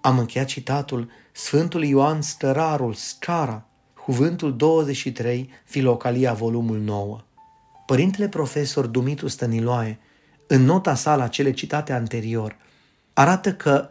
Am 0.00 0.18
încheiat 0.18 0.46
citatul 0.46 1.10
Sfântul 1.32 1.84
Ioan 1.84 2.22
Stărarul, 2.22 2.94
Scara, 2.94 3.66
cuvântul 4.04 4.56
23, 4.56 5.50
Filocalia, 5.64 6.32
volumul 6.32 6.78
9. 6.78 7.20
Părintele 7.88 8.28
profesor 8.28 8.86
Dumitru 8.86 9.28
Stăniloae, 9.28 9.98
în 10.46 10.64
nota 10.64 10.94
sa 10.94 11.16
la 11.16 11.28
cele 11.28 11.50
citate 11.52 11.92
anterior, 11.92 12.56
arată 13.12 13.52
că 13.52 13.88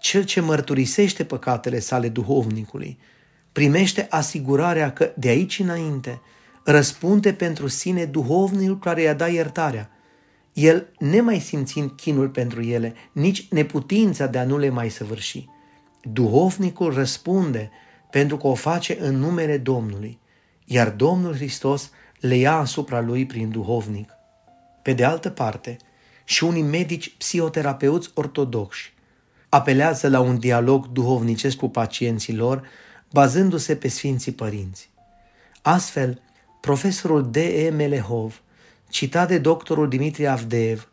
cel 0.00 0.24
ce 0.24 0.40
mărturisește 0.40 1.24
păcatele 1.24 1.78
sale 1.78 2.08
duhovnicului 2.08 2.98
primește 3.52 4.06
asigurarea 4.10 4.92
că 4.92 5.12
de 5.16 5.28
aici 5.28 5.58
înainte 5.58 6.20
răspunde 6.64 7.32
pentru 7.32 7.66
sine 7.66 8.04
duhovnicul 8.04 8.78
care 8.78 9.02
i-a 9.02 9.14
dat 9.14 9.32
iertarea, 9.32 9.90
el 10.52 10.88
nemai 10.98 11.40
simțind 11.40 11.90
chinul 11.90 12.28
pentru 12.28 12.62
ele, 12.62 12.94
nici 13.12 13.48
neputința 13.50 14.26
de 14.26 14.38
a 14.38 14.44
nu 14.44 14.58
le 14.58 14.68
mai 14.68 14.88
săvârși. 14.88 15.44
Duhovnicul 16.02 16.94
răspunde 16.94 17.70
pentru 18.10 18.36
că 18.36 18.46
o 18.46 18.54
face 18.54 18.96
în 19.00 19.16
numele 19.16 19.58
Domnului, 19.58 20.18
iar 20.64 20.90
Domnul 20.90 21.34
Hristos 21.34 21.90
le 22.20 22.34
ia 22.34 22.56
asupra 22.56 23.00
lui 23.00 23.26
prin 23.26 23.50
duhovnic. 23.50 24.10
Pe 24.82 24.92
de 24.92 25.04
altă 25.04 25.30
parte, 25.30 25.76
și 26.24 26.44
unii 26.44 26.62
medici 26.62 27.16
psihoterapeuți 27.16 28.10
ortodoxi 28.14 28.92
apelează 29.48 30.08
la 30.08 30.20
un 30.20 30.38
dialog 30.38 30.86
duhovnicesc 30.86 31.56
cu 31.56 31.68
pacienții 31.68 32.34
lor, 32.34 32.62
bazându-se 33.12 33.76
pe 33.76 33.88
Sfinții 33.88 34.32
Părinți. 34.32 34.90
Astfel, 35.62 36.20
profesorul 36.60 37.30
D.E. 37.30 37.70
Melehov, 37.70 38.42
citat 38.88 39.28
de 39.28 39.38
doctorul 39.38 39.88
Dimitri 39.88 40.26
Avdeev, 40.26 40.90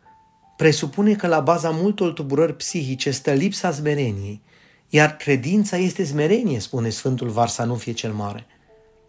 presupune 0.56 1.14
că 1.14 1.26
la 1.26 1.40
baza 1.40 1.70
multor 1.70 2.12
tulburări 2.12 2.56
psihice 2.56 3.10
stă 3.10 3.32
lipsa 3.32 3.70
zmereniei, 3.70 4.42
iar 4.88 5.16
credința 5.16 5.76
este 5.76 6.02
zmerenie, 6.02 6.58
spune 6.58 6.88
Sfântul 6.88 7.28
Varsanufie 7.28 7.92
cel 7.92 8.12
Mare. 8.12 8.46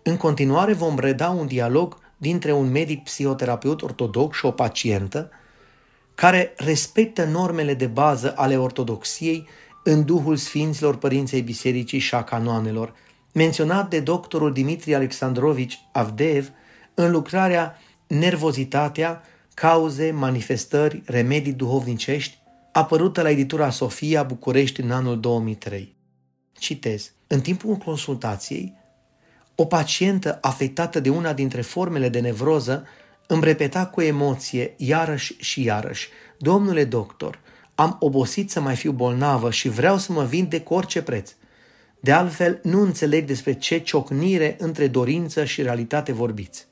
În 0.03 0.17
continuare 0.17 0.73
vom 0.73 0.99
reda 0.99 1.29
un 1.29 1.47
dialog 1.47 1.97
dintre 2.17 2.51
un 2.51 2.71
medic 2.71 3.03
psihoterapeut 3.03 3.81
ortodox 3.81 4.37
și 4.37 4.45
o 4.45 4.51
pacientă, 4.51 5.29
care 6.15 6.53
respectă 6.57 7.23
normele 7.25 7.73
de 7.73 7.87
bază 7.87 8.33
ale 8.35 8.57
ortodoxiei 8.57 9.47
în 9.83 10.05
duhul 10.05 10.35
Sfinților 10.35 10.97
Părinței 10.97 11.41
Bisericii 11.41 11.99
și 11.99 12.15
a 12.15 12.23
canoanelor, 12.23 12.93
menționat 13.33 13.89
de 13.89 13.99
doctorul 13.99 14.53
Dimitri 14.53 14.95
Alexandrovici 14.95 15.79
Avdeev 15.91 16.49
în 16.93 17.11
lucrarea 17.11 17.77
Nervozitatea, 18.07 19.21
cauze, 19.53 20.11
manifestări, 20.11 21.01
remedii 21.05 21.53
duhovnicești, 21.53 22.37
apărută 22.71 23.21
la 23.21 23.29
editura 23.29 23.69
Sofia 23.69 24.23
București 24.23 24.81
în 24.81 24.91
anul 24.91 25.19
2003. 25.19 25.95
Citez. 26.59 27.11
În 27.27 27.41
timpul 27.41 27.75
consultației, 27.75 28.73
o 29.59 29.65
pacientă 29.65 30.37
afectată 30.41 30.99
de 30.99 31.09
una 31.09 31.33
dintre 31.33 31.61
formele 31.61 32.09
de 32.09 32.19
nevroză 32.19 32.87
îmi 33.27 33.43
repeta 33.43 33.85
cu 33.85 34.01
emoție, 34.01 34.73
iarăși 34.77 35.35
și 35.39 35.63
iarăși, 35.63 36.09
Domnule 36.37 36.83
doctor, 36.83 37.39
am 37.75 37.97
obosit 37.99 38.51
să 38.51 38.59
mai 38.59 38.75
fiu 38.75 38.91
bolnavă 38.91 39.51
și 39.51 39.69
vreau 39.69 39.97
să 39.97 40.11
mă 40.11 40.23
vindec 40.23 40.63
cu 40.63 40.73
orice 40.73 41.01
preț. 41.01 41.31
De 41.99 42.11
altfel, 42.11 42.59
nu 42.63 42.81
înțeleg 42.81 43.25
despre 43.25 43.53
ce 43.53 43.77
ciocnire 43.77 44.55
între 44.59 44.87
dorință 44.87 45.45
și 45.45 45.61
realitate 45.61 46.11
vorbiți. 46.11 46.65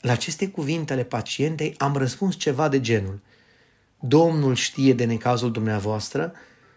La 0.00 0.12
aceste 0.12 0.48
cuvinte 0.48 0.92
ale 0.92 1.04
pacientei 1.04 1.74
am 1.78 1.96
răspuns 1.96 2.36
ceva 2.36 2.68
de 2.68 2.80
genul. 2.80 3.20
Domnul 4.00 4.54
știe 4.54 4.92
de 4.92 5.04
necazul 5.04 5.52
dumneavoastră 5.52 6.32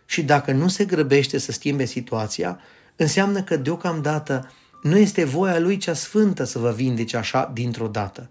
și 0.06 0.24
dacă 0.24 0.52
nu 0.52 0.68
se 0.68 0.86
grăbește 0.86 1.38
să 1.38 1.52
schimbe 1.52 1.86
situația, 1.86 2.60
înseamnă 2.96 3.44
că 3.44 3.58
deocamdată 3.58 4.52
nu 4.82 4.98
este 4.98 5.24
voia 5.24 5.60
lui 5.60 5.78
cea 5.78 5.94
sfântă 5.94 6.44
să 6.44 6.60
vă 6.60 6.72
vindece 6.72 7.18
așa 7.18 7.52
dintr-o 7.54 7.88
dată. 7.88 8.30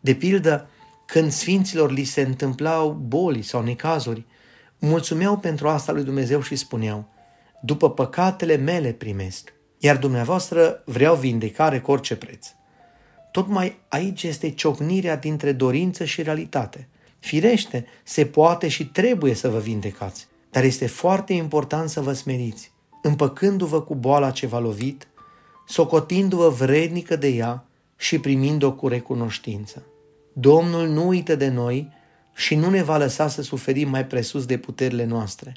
De 0.00 0.14
pildă, 0.14 0.68
când 1.06 1.32
sfinților 1.32 1.90
li 1.90 2.04
se 2.04 2.20
întâmplau 2.20 2.90
boli 2.90 3.42
sau 3.42 3.62
necazuri, 3.62 4.26
mulțumeau 4.78 5.36
pentru 5.36 5.68
asta 5.68 5.92
lui 5.92 6.04
Dumnezeu 6.04 6.40
și 6.40 6.56
spuneau, 6.56 7.08
după 7.62 7.90
păcatele 7.90 8.56
mele 8.56 8.92
primesc, 8.92 9.52
iar 9.78 9.96
dumneavoastră 9.96 10.82
vreau 10.84 11.14
vindecare 11.14 11.80
cu 11.80 11.90
orice 11.90 12.16
preț. 12.16 12.46
Tocmai 13.32 13.78
aici 13.88 14.22
este 14.22 14.50
ciocnirea 14.50 15.16
dintre 15.16 15.52
dorință 15.52 16.04
și 16.04 16.22
realitate. 16.22 16.88
Firește, 17.18 17.86
se 18.04 18.26
poate 18.26 18.68
și 18.68 18.86
trebuie 18.86 19.34
să 19.34 19.48
vă 19.48 19.58
vindecați, 19.58 20.28
dar 20.50 20.64
este 20.64 20.86
foarte 20.86 21.32
important 21.32 21.88
să 21.88 22.00
vă 22.00 22.12
smeriți, 22.12 22.72
împăcându-vă 23.02 23.82
cu 23.82 23.94
boala 23.94 24.30
ce 24.30 24.46
v-a 24.46 24.58
lovit, 24.58 25.08
socotindu-vă 25.68 26.48
vrednică 26.48 27.16
de 27.16 27.28
ea 27.28 27.64
și 27.96 28.18
primind-o 28.18 28.72
cu 28.72 28.88
recunoștință. 28.88 29.86
Domnul 30.32 30.88
nu 30.88 31.06
uită 31.06 31.34
de 31.34 31.48
noi 31.48 31.92
și 32.34 32.54
nu 32.54 32.70
ne 32.70 32.82
va 32.82 32.96
lăsa 32.96 33.28
să 33.28 33.42
suferim 33.42 33.88
mai 33.88 34.06
presus 34.06 34.46
de 34.46 34.58
puterile 34.58 35.04
noastre. 35.04 35.56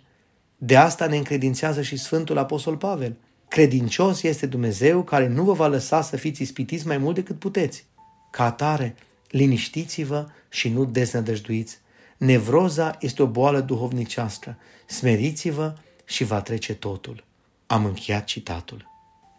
De 0.58 0.78
asta 0.78 1.08
ne 1.08 1.18
încredințează 1.18 1.82
și 1.82 1.98
Sfântul 1.98 2.38
Apostol 2.38 2.78
Pavel. 2.78 3.18
Credincios 3.48 4.24
este 4.24 4.46
Dumnezeu 4.46 5.04
care 5.04 5.28
nu 5.28 5.44
vă 5.44 5.54
va 5.54 5.68
lăsa 5.68 6.02
să 6.02 6.18
fiți 6.18 6.42
ispitiți 6.42 6.88
mai 6.88 6.98
mult 6.98 7.16
decât 7.16 7.40
puteți. 7.40 7.86
Ca 8.32 8.44
atare, 8.44 8.96
liniștiți-vă 9.30 10.28
și 10.50 10.70
nu 10.70 10.86
deznădăjduiți. 10.86 11.78
Nevroza 12.18 12.98
este 13.00 13.22
o 13.22 13.28
boală 13.28 13.60
duhovnicească. 13.60 14.58
Smeriți-vă 14.86 15.74
și 16.06 16.24
va 16.24 16.42
trece 16.42 16.74
totul. 16.74 17.24
Am 17.68 17.86
încheiat 17.86 18.24
citatul. 18.24 18.91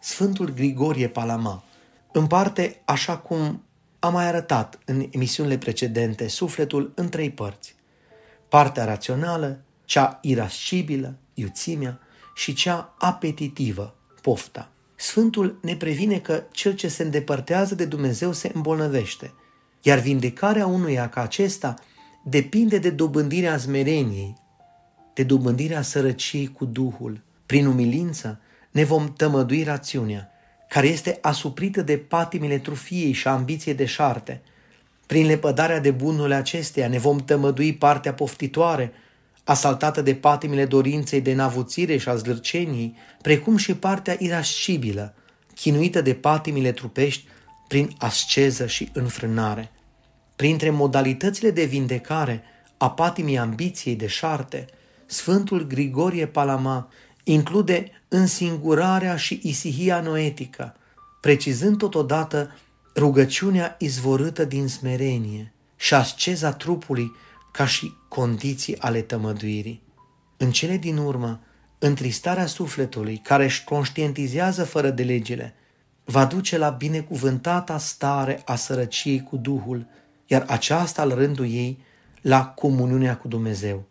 Sfântul 0.03 0.53
Grigorie 0.53 1.07
Palama 1.07 1.63
împarte, 2.11 2.81
așa 2.85 3.17
cum 3.17 3.63
am 3.99 4.13
mai 4.13 4.27
arătat 4.27 4.79
în 4.85 5.07
emisiunile 5.11 5.57
precedente, 5.57 6.27
sufletul 6.27 6.91
în 6.95 7.09
trei 7.09 7.29
părți. 7.29 7.75
Partea 8.49 8.85
rațională, 8.85 9.61
cea 9.85 10.19
irascibilă, 10.21 11.15
iuțimea, 11.33 11.99
și 12.35 12.53
cea 12.53 12.95
apetitivă, 12.97 13.95
pofta. 14.21 14.71
Sfântul 14.95 15.59
ne 15.61 15.75
previne 15.75 16.19
că 16.19 16.43
cel 16.51 16.73
ce 16.73 16.87
se 16.87 17.03
îndepărtează 17.03 17.75
de 17.75 17.85
Dumnezeu 17.85 18.31
se 18.31 18.51
îmbolnăvește, 18.53 19.33
iar 19.81 19.99
vindecarea 19.99 20.65
unuia 20.65 21.09
ca 21.09 21.21
acesta 21.21 21.75
depinde 22.23 22.77
de 22.77 22.89
dobândirea 22.89 23.57
zmereniei, 23.57 24.35
de 25.13 25.23
dobândirea 25.23 25.81
sărăciei 25.81 26.47
cu 26.47 26.65
Duhul. 26.65 27.21
Prin 27.45 27.65
umilință 27.65 28.39
ne 28.73 28.83
vom 28.83 29.13
tămădui 29.13 29.63
rațiunea, 29.63 30.31
care 30.69 30.87
este 30.87 31.17
asuprită 31.21 31.81
de 31.81 31.97
patimile 31.97 32.57
trufiei 32.57 33.11
și 33.11 33.27
ambiției 33.27 33.73
de 33.73 33.85
șarte. 33.85 34.41
Prin 35.05 35.25
lepădarea 35.25 35.79
de 35.79 35.91
bunurile 35.91 36.35
acesteia 36.35 36.87
ne 36.87 36.97
vom 36.97 37.17
tămădui 37.17 37.73
partea 37.73 38.13
poftitoare, 38.13 38.91
asaltată 39.43 40.01
de 40.01 40.15
patimile 40.15 40.65
dorinței 40.65 41.21
de 41.21 41.33
navuțire 41.33 41.97
și 41.97 42.09
a 42.09 42.15
zlârcenii, 42.15 42.97
precum 43.21 43.57
și 43.57 43.75
partea 43.75 44.15
irascibilă, 44.19 45.15
chinuită 45.55 46.01
de 46.01 46.13
patimile 46.13 46.71
trupești 46.71 47.27
prin 47.67 47.95
asceză 47.97 48.65
și 48.65 48.89
înfrânare. 48.93 49.71
Printre 50.35 50.69
modalitățile 50.69 51.51
de 51.51 51.63
vindecare 51.63 52.43
a 52.77 52.91
patimii 52.91 53.37
ambiției 53.37 53.95
de 53.95 54.07
șarte, 54.07 54.65
Sfântul 55.05 55.67
Grigorie 55.67 56.27
Palama 56.27 56.89
include 57.23 57.91
însingurarea 58.07 59.15
și 59.15 59.39
isihia 59.43 60.01
noetică, 60.01 60.75
precizând 61.21 61.77
totodată 61.77 62.51
rugăciunea 62.95 63.75
izvorâtă 63.79 64.45
din 64.45 64.67
smerenie 64.67 65.53
și 65.75 65.93
asceza 65.93 66.53
trupului 66.53 67.11
ca 67.51 67.65
și 67.65 67.93
condiții 68.07 68.79
ale 68.79 69.01
tămăduirii. 69.01 69.81
În 70.37 70.51
cele 70.51 70.77
din 70.77 70.97
urmă, 70.97 71.41
întristarea 71.79 72.45
sufletului 72.45 73.17
care 73.17 73.43
își 73.43 73.63
conștientizează 73.63 74.63
fără 74.63 74.89
de 74.89 75.03
legile, 75.03 75.55
va 76.03 76.25
duce 76.25 76.57
la 76.57 76.69
binecuvântata 76.69 77.77
stare 77.77 78.41
a 78.45 78.55
sărăciei 78.55 79.23
cu 79.23 79.37
Duhul, 79.37 79.87
iar 80.27 80.45
aceasta 80.47 81.01
al 81.01 81.09
rândul 81.09 81.45
ei 81.45 81.77
la 82.21 82.45
comuniunea 82.45 83.17
cu 83.17 83.27
Dumnezeu. 83.27 83.83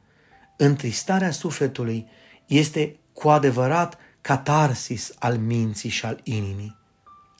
Întristarea 0.56 1.30
sufletului 1.30 2.06
este 2.46 2.96
cu 3.12 3.28
adevărat 3.28 3.98
catarsis 4.20 5.12
al 5.18 5.36
minții 5.36 5.90
și 5.90 6.04
al 6.04 6.20
inimii. 6.22 6.76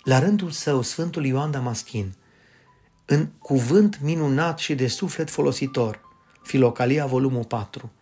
La 0.02 0.18
rândul 0.18 0.50
său, 0.50 0.82
Sfântul 0.82 1.24
Ioan 1.24 1.50
Damaschin, 1.50 2.14
în 3.04 3.28
cuvânt 3.38 4.00
minunat 4.00 4.58
și 4.58 4.74
de 4.74 4.87
suflet 4.87 5.30
folositor, 5.30 6.00
Filocalia, 6.42 7.06
volumul 7.06 7.44
4. 7.44 7.92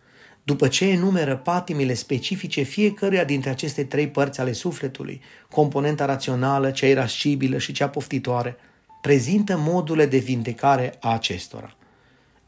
După 0.42 0.68
ce 0.68 0.88
enumeră 0.88 1.36
patimile 1.36 1.94
specifice 1.94 2.62
fiecăruia 2.62 3.24
dintre 3.24 3.50
aceste 3.50 3.84
trei 3.84 4.08
părți 4.08 4.40
ale 4.40 4.52
sufletului, 4.52 5.20
componenta 5.50 6.04
rațională, 6.04 6.70
cea 6.70 6.86
irascibilă 6.86 7.58
și 7.58 7.72
cea 7.72 7.88
poftitoare, 7.88 8.56
prezintă 9.00 9.56
modurile 9.56 10.06
de 10.06 10.18
vindecare 10.18 10.96
a 11.00 11.12
acestora. 11.12 11.76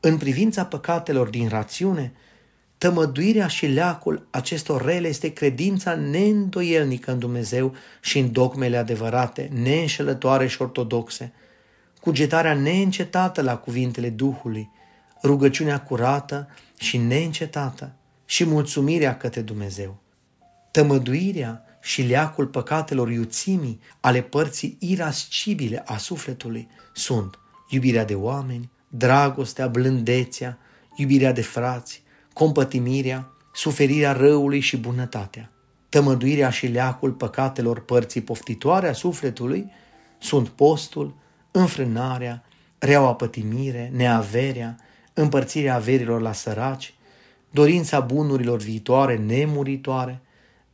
În 0.00 0.16
privința 0.16 0.64
păcatelor 0.64 1.28
din 1.28 1.48
rațiune, 1.48 2.12
tămăduirea 2.82 3.46
și 3.46 3.66
leacul 3.66 4.26
acestor 4.30 4.84
rele 4.84 5.08
este 5.08 5.32
credința 5.32 5.94
neîndoielnică 5.94 7.12
în 7.12 7.18
Dumnezeu 7.18 7.74
și 8.00 8.18
în 8.18 8.32
dogmele 8.32 8.76
adevărate, 8.76 9.50
neînșelătoare 9.52 10.46
și 10.46 10.62
ortodoxe, 10.62 11.32
cugetarea 12.00 12.54
neîncetată 12.54 13.42
la 13.42 13.56
cuvintele 13.56 14.08
Duhului, 14.08 14.70
rugăciunea 15.22 15.80
curată 15.80 16.48
și 16.78 16.96
neîncetată 16.96 17.94
și 18.24 18.44
mulțumirea 18.44 19.16
către 19.16 19.40
Dumnezeu. 19.40 20.02
Tămăduirea 20.70 21.64
și 21.80 22.02
leacul 22.02 22.46
păcatelor 22.46 23.10
iuțimii 23.10 23.80
ale 24.00 24.22
părții 24.22 24.76
irascibile 24.80 25.82
a 25.86 25.96
sufletului 25.96 26.68
sunt 26.92 27.38
iubirea 27.68 28.04
de 28.04 28.14
oameni, 28.14 28.70
dragostea, 28.88 29.66
blândețea, 29.66 30.58
iubirea 30.96 31.32
de 31.32 31.42
frați, 31.42 32.01
compătimirea, 32.32 33.30
suferirea 33.54 34.12
răului 34.12 34.60
și 34.60 34.76
bunătatea. 34.76 35.50
Tămăduirea 35.88 36.50
și 36.50 36.66
leacul 36.66 37.12
păcatelor 37.12 37.84
părții 37.84 38.20
poftitoare 38.20 38.88
a 38.88 38.92
sufletului 38.92 39.70
sunt 40.18 40.48
postul, 40.48 41.14
înfrânarea, 41.50 42.44
reaua 42.78 43.14
pătimire, 43.14 43.90
neaverea, 43.94 44.76
împărțirea 45.12 45.74
averilor 45.74 46.20
la 46.20 46.32
săraci, 46.32 46.94
dorința 47.50 48.00
bunurilor 48.00 48.58
viitoare, 48.58 49.16
nemuritoare, 49.16 50.20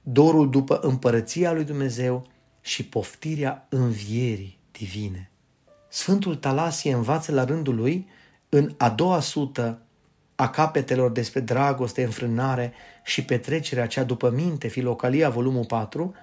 dorul 0.03 0.51
după 0.51 0.79
împărăția 0.79 1.53
lui 1.53 1.65
Dumnezeu 1.65 2.27
și 2.61 2.85
poftirea 2.85 3.67
învierii 3.69 4.59
divine. 4.73 5.31
Sfântul 5.89 6.35
Talasie 6.35 6.93
învață 6.93 7.33
la 7.33 7.45
rândul 7.45 7.75
lui, 7.75 8.09
în 8.49 8.75
a 8.77 8.91
doua 8.91 9.21
sută 9.21 9.83
a 10.41 10.49
capetelor 10.49 11.11
despre 11.11 11.41
dragoste, 11.41 12.05
înfrânare 12.05 12.73
și 13.05 13.25
petrecerea 13.25 13.87
cea 13.87 14.03
după 14.05 14.31
minte, 14.31 14.69
Filocalia, 14.69 15.31
volumul 15.31 15.65
4, 15.65 16.15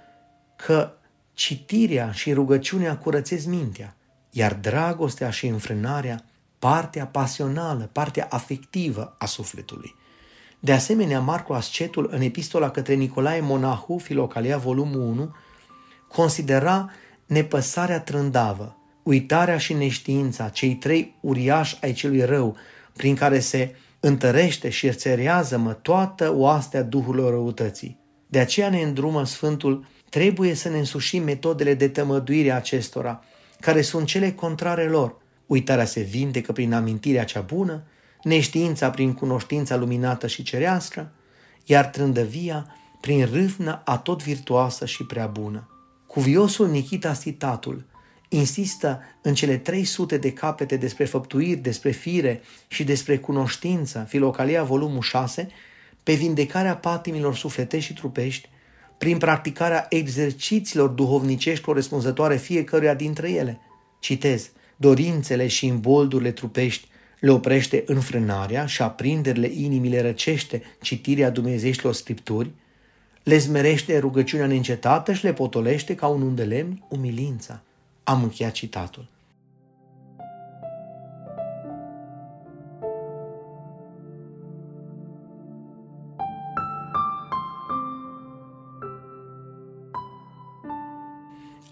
că 0.55 0.91
citirea 1.33 2.11
și 2.11 2.33
rugăciunea 2.33 2.97
curățesc 2.97 3.45
mintea, 3.45 3.95
iar 4.29 4.53
dragostea 4.53 5.29
și 5.29 5.47
înfrânarea 5.47 6.23
partea 6.59 7.05
pasională, 7.05 7.89
partea 7.91 8.27
afectivă 8.29 9.15
a 9.17 9.25
sufletului. 9.25 9.95
De 10.59 10.71
asemenea, 10.71 11.19
Marco 11.19 11.53
Ascetul, 11.53 12.09
în 12.11 12.21
epistola 12.21 12.69
către 12.69 12.93
Nicolae 12.93 13.39
Monahu, 13.39 13.97
Filocalia, 13.97 14.57
volumul 14.57 15.01
1, 15.01 15.35
considera 16.07 16.91
nepăsarea 17.25 17.99
trândavă, 17.99 18.77
uitarea 19.03 19.57
și 19.57 19.73
neștiința, 19.73 20.49
cei 20.49 20.75
trei 20.75 21.15
uriași 21.21 21.77
ai 21.81 21.93
celui 21.93 22.25
rău, 22.25 22.57
prin 22.93 23.15
care 23.15 23.39
se 23.39 23.75
întărește 23.99 24.69
și 24.69 24.91
țerează 24.91 25.57
mă 25.57 25.73
toată 25.73 26.33
oastea 26.35 26.83
duhurilor 26.83 27.31
răutății. 27.31 27.99
De 28.27 28.39
aceea 28.39 28.69
ne 28.69 28.81
îndrumă 28.81 29.25
Sfântul, 29.25 29.85
trebuie 30.09 30.53
să 30.53 30.69
ne 30.69 30.77
însușim 30.77 31.23
metodele 31.23 31.73
de 31.73 31.87
tămăduire 31.87 32.51
a 32.51 32.55
acestora, 32.55 33.23
care 33.59 33.81
sunt 33.81 34.07
cele 34.07 34.31
contrare 34.31 34.87
lor, 34.87 35.23
Uitarea 35.45 35.85
se 35.85 36.01
vindecă 36.01 36.51
prin 36.51 36.73
amintirea 36.73 37.23
cea 37.23 37.41
bună, 37.41 37.83
neștiința 38.23 38.89
prin 38.89 39.13
cunoștința 39.13 39.75
luminată 39.75 40.27
și 40.27 40.43
cerească, 40.43 41.11
iar 41.65 41.85
trândăvia 41.85 42.75
prin 43.01 43.29
râvnă 43.31 43.81
atot 43.85 44.23
virtuoasă 44.23 44.85
și 44.85 45.05
prea 45.05 45.27
bună. 45.27 45.69
Cuviosul 46.07 46.67
Nikita 46.67 47.13
Stitatul 47.13 47.85
insistă 48.29 49.01
în 49.21 49.33
cele 49.33 49.57
300 49.57 50.17
de 50.17 50.33
capete 50.33 50.77
despre 50.77 51.05
făptuiri, 51.05 51.59
despre 51.59 51.91
fire 51.91 52.41
și 52.67 52.83
despre 52.83 53.17
cunoștință, 53.17 54.05
Filocalia 54.07 54.63
volumul 54.63 55.01
6, 55.01 55.47
pe 56.03 56.13
vindecarea 56.13 56.75
patimilor 56.75 57.35
sufletești 57.35 57.87
și 57.87 57.93
trupești, 57.93 58.49
prin 58.97 59.17
practicarea 59.17 59.85
exercițiilor 59.89 60.89
duhovnicești 60.89 61.63
corespunzătoare 61.63 62.37
fiecăruia 62.37 62.93
dintre 62.93 63.31
ele. 63.31 63.59
Citez, 63.99 64.51
dorințele 64.75 65.47
și 65.47 65.65
imboldurile 65.65 66.31
trupești 66.31 66.87
le 67.19 67.31
oprește 67.31 67.83
înfrânarea 67.85 68.65
și 68.65 68.81
aprinderile 68.81 69.47
inimii 69.47 69.89
le 69.89 70.01
răcește 70.01 70.61
citirea 70.81 71.29
dumnezeștilor 71.29 71.93
scripturi, 71.93 72.51
le 73.23 73.37
zmerește 73.37 73.97
rugăciunea 73.97 74.45
neîncetată 74.45 75.13
și 75.13 75.23
le 75.23 75.33
potolește 75.33 75.95
ca 75.95 76.07
un 76.07 76.21
undelemn 76.21 76.83
umilința. 76.89 77.63
Am 78.07 78.23
încheiat 78.23 78.51
citatul. 78.51 79.07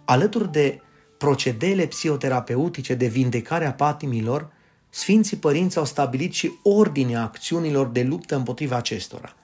Alături 0.05 0.51
de 0.51 0.81
procedeele 1.17 1.85
psihoterapeutice 1.85 2.93
de 2.93 3.07
vindecare 3.07 3.65
a 3.65 3.73
patimilor, 3.73 4.51
Sfinții 4.89 5.37
Părinți 5.37 5.77
au 5.77 5.85
stabilit 5.85 6.33
și 6.33 6.51
ordinea 6.63 7.21
acțiunilor 7.21 7.87
de 7.87 8.03
luptă 8.03 8.35
împotriva 8.35 8.75
acestora. 8.75 9.35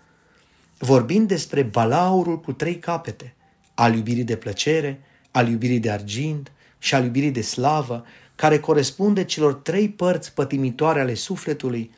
Vorbind 0.78 1.28
despre 1.28 1.63
balaurul 1.63 2.39
cu 2.39 2.54
trei 2.54 2.80
capete, 2.80 3.36
al 3.73 3.95
iubirii 3.95 4.23
de 4.23 4.36
plăcere, 4.36 5.02
al 5.32 5.47
iubirii 5.47 5.80
de 5.80 5.91
argint 5.91 6.52
și 6.80 6.96
al 6.96 7.04
iubirii 7.04 7.32
de 7.32 7.42
slavă, 7.42 8.06
care 8.36 8.60
corespunde 8.60 9.24
celor 9.24 9.54
trei 9.54 9.89
părți 9.89 10.34
pătimitoare 10.34 11.00
ale 11.00 11.13
sufletului, 11.13 11.92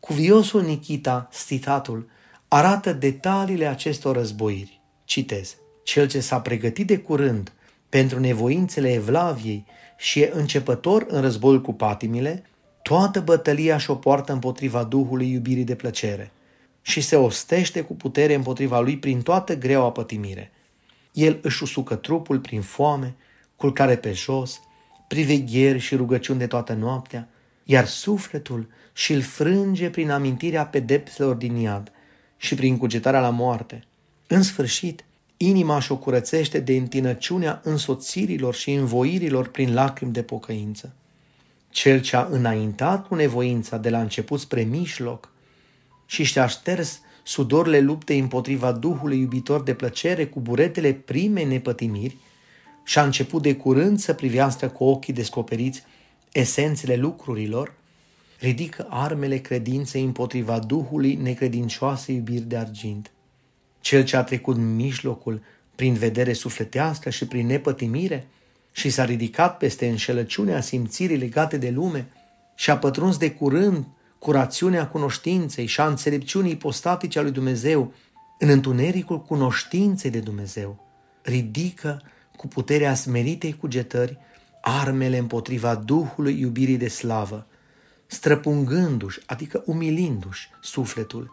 cuviosul 0.00 0.62
Nikita, 0.62 1.28
stitatul, 1.30 2.08
arată 2.48 2.92
detaliile 2.92 3.66
acestor 3.66 4.16
războiri. 4.16 4.80
Citez. 5.04 5.56
Cel 5.82 6.08
ce 6.08 6.20
s-a 6.20 6.40
pregătit 6.40 6.86
de 6.86 6.98
curând 6.98 7.52
pentru 7.88 8.20
nevoințele 8.20 8.92
Evlaviei 8.92 9.64
și 9.96 10.20
e 10.20 10.30
începător 10.34 11.06
în 11.08 11.20
războiul 11.20 11.60
cu 11.60 11.72
patimile, 11.72 12.44
toată 12.82 13.20
bătălia 13.20 13.78
și-o 13.78 13.94
poartă 13.94 14.32
împotriva 14.32 14.84
Duhului 14.84 15.30
iubirii 15.32 15.64
de 15.64 15.74
plăcere 15.74 16.32
și 16.82 17.00
se 17.00 17.16
ostește 17.16 17.80
cu 17.80 17.94
putere 17.94 18.34
împotriva 18.34 18.80
lui 18.80 18.98
prin 18.98 19.22
toată 19.22 19.56
greaua 19.56 19.92
pătimire. 19.92 20.52
El 21.12 21.38
își 21.42 21.62
usucă 21.62 21.94
trupul 21.94 22.38
prin 22.38 22.60
foame, 22.60 23.14
culcare 23.62 23.96
pe 23.96 24.12
jos, 24.12 24.60
privegheri 25.08 25.78
și 25.78 25.96
rugăciuni 25.96 26.38
de 26.38 26.46
toată 26.46 26.72
noaptea, 26.72 27.28
iar 27.64 27.86
sufletul 27.86 28.68
și-l 28.92 29.20
frânge 29.20 29.90
prin 29.90 30.10
amintirea 30.10 30.66
pedepselor 30.66 31.34
din 31.34 31.56
iad 31.56 31.92
și 32.36 32.54
prin 32.54 32.76
cugetarea 32.76 33.20
la 33.20 33.30
moarte. 33.30 33.84
În 34.26 34.42
sfârșit, 34.42 35.04
inima 35.36 35.80
și-o 35.80 35.96
curățește 35.96 36.60
de 36.60 36.76
întinăciunea 36.76 37.60
însoțirilor 37.64 38.54
și 38.54 38.72
învoirilor 38.72 39.48
prin 39.48 39.74
lacrimi 39.74 40.12
de 40.12 40.22
pocăință. 40.22 40.94
Cel 41.70 42.00
ce 42.00 42.16
a 42.16 42.26
înaintat 42.30 43.06
cu 43.06 43.14
nevoința 43.14 43.76
de 43.76 43.90
la 43.90 44.00
început 44.00 44.40
spre 44.40 44.62
mijloc 44.62 45.28
și 46.06 46.22
și-a 46.22 46.46
șters 46.46 47.00
sudorile 47.22 47.80
luptei 47.80 48.18
împotriva 48.18 48.72
Duhului 48.72 49.18
iubitor 49.18 49.62
de 49.62 49.74
plăcere 49.74 50.26
cu 50.26 50.40
buretele 50.40 50.92
primei 50.92 51.44
nepătimiri 51.44 52.16
și 52.84 52.98
a 52.98 53.04
început 53.04 53.42
de 53.42 53.56
curând 53.56 53.98
să 53.98 54.12
privească 54.12 54.68
cu 54.68 54.84
ochii 54.84 55.12
descoperiți 55.12 55.82
esențele 56.32 56.96
lucrurilor, 56.96 57.74
ridică 58.38 58.86
armele 58.90 59.38
credinței 59.38 60.04
împotriva 60.04 60.58
Duhului 60.58 61.14
necredincioase 61.14 62.12
iubiri 62.12 62.42
de 62.42 62.56
argint. 62.56 63.10
Cel 63.80 64.04
ce 64.04 64.16
a 64.16 64.22
trecut 64.22 64.56
în 64.56 64.74
mijlocul 64.74 65.42
prin 65.74 65.94
vedere 65.94 66.32
sufletească 66.32 67.10
și 67.10 67.26
prin 67.26 67.46
nepătimire 67.46 68.26
și 68.72 68.90
s-a 68.90 69.04
ridicat 69.04 69.56
peste 69.56 69.88
înșelăciunea 69.88 70.60
simțirii 70.60 71.16
legate 71.16 71.56
de 71.56 71.70
lume 71.70 72.06
și 72.54 72.70
a 72.70 72.78
pătruns 72.78 73.16
de 73.16 73.30
curând 73.30 73.86
cu 74.18 74.30
rațiunea 74.30 74.88
cunoștinței 74.88 75.66
și 75.66 75.80
a 75.80 75.86
înțelepciunii 75.86 76.56
postatice 76.56 77.18
a 77.18 77.22
lui 77.22 77.30
Dumnezeu 77.30 77.92
în 78.38 78.48
întunericul 78.48 79.20
cunoștinței 79.20 80.10
de 80.10 80.18
Dumnezeu, 80.18 80.86
ridică 81.22 82.02
cu 82.36 82.48
puterea 82.48 82.94
smeritei 82.94 83.56
cugetări 83.56 84.18
armele 84.60 85.18
împotriva 85.18 85.74
Duhului 85.74 86.40
iubirii 86.40 86.76
de 86.76 86.88
slavă, 86.88 87.46
străpungându-și, 88.06 89.20
adică 89.26 89.62
umilindu-și 89.66 90.48
sufletul, 90.60 91.30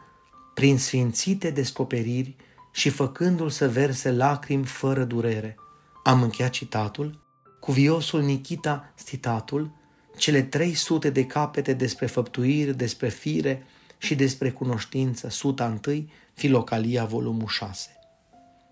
prin 0.53 0.77
sfințite 0.77 1.49
descoperiri 1.49 2.35
și 2.71 2.89
făcându-l 2.89 3.49
să 3.49 3.69
verse 3.69 4.11
lacrimi 4.11 4.65
fără 4.65 5.03
durere. 5.03 5.55
Am 6.03 6.21
încheiat 6.21 6.51
citatul, 6.51 7.23
cuviosul 7.59 8.21
Nikita 8.21 8.93
citatul, 9.05 9.71
cele 10.17 10.41
300 10.41 11.09
de 11.09 11.25
capete 11.25 11.73
despre 11.73 12.05
făptuiri, 12.05 12.77
despre 12.77 13.09
fire 13.09 13.63
și 13.97 14.15
despre 14.15 14.51
cunoștință, 14.51 15.29
suta 15.29 15.79
1, 15.87 16.07
Filocalia, 16.33 17.05
volumul 17.05 17.47
6. 17.47 17.89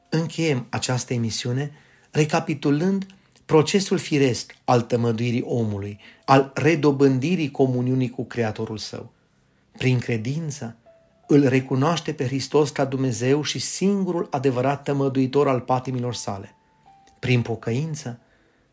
Încheiem 0.10 0.66
această 0.70 1.13
emisiune 1.13 1.72
recapitulând 2.12 3.06
procesul 3.46 3.98
firesc 3.98 4.56
al 4.63 4.82
tămăduirii 4.82 5.43
omului, 5.46 6.00
al 6.26 6.52
redobândirii 6.56 7.52
comuniunii 7.52 8.10
cu 8.10 8.26
Creatorul 8.26 8.78
său. 8.78 9.12
Prin 9.78 10.00
credință, 10.00 10.76
îl 11.28 11.48
recunoaște 11.48 12.13
pe 12.13 12.26
Hristos 12.26 12.70
ca 12.70 12.86
Dumnezeu 12.86 13.43
și 13.43 13.60
singurul 13.60 14.28
adevărat 14.32 14.84
tămăduitor 14.84 15.48
al 15.48 15.60
patimilor 15.60 16.13
sale. 16.13 16.56
Prin 17.20 17.41
pocăință, 17.41 18.20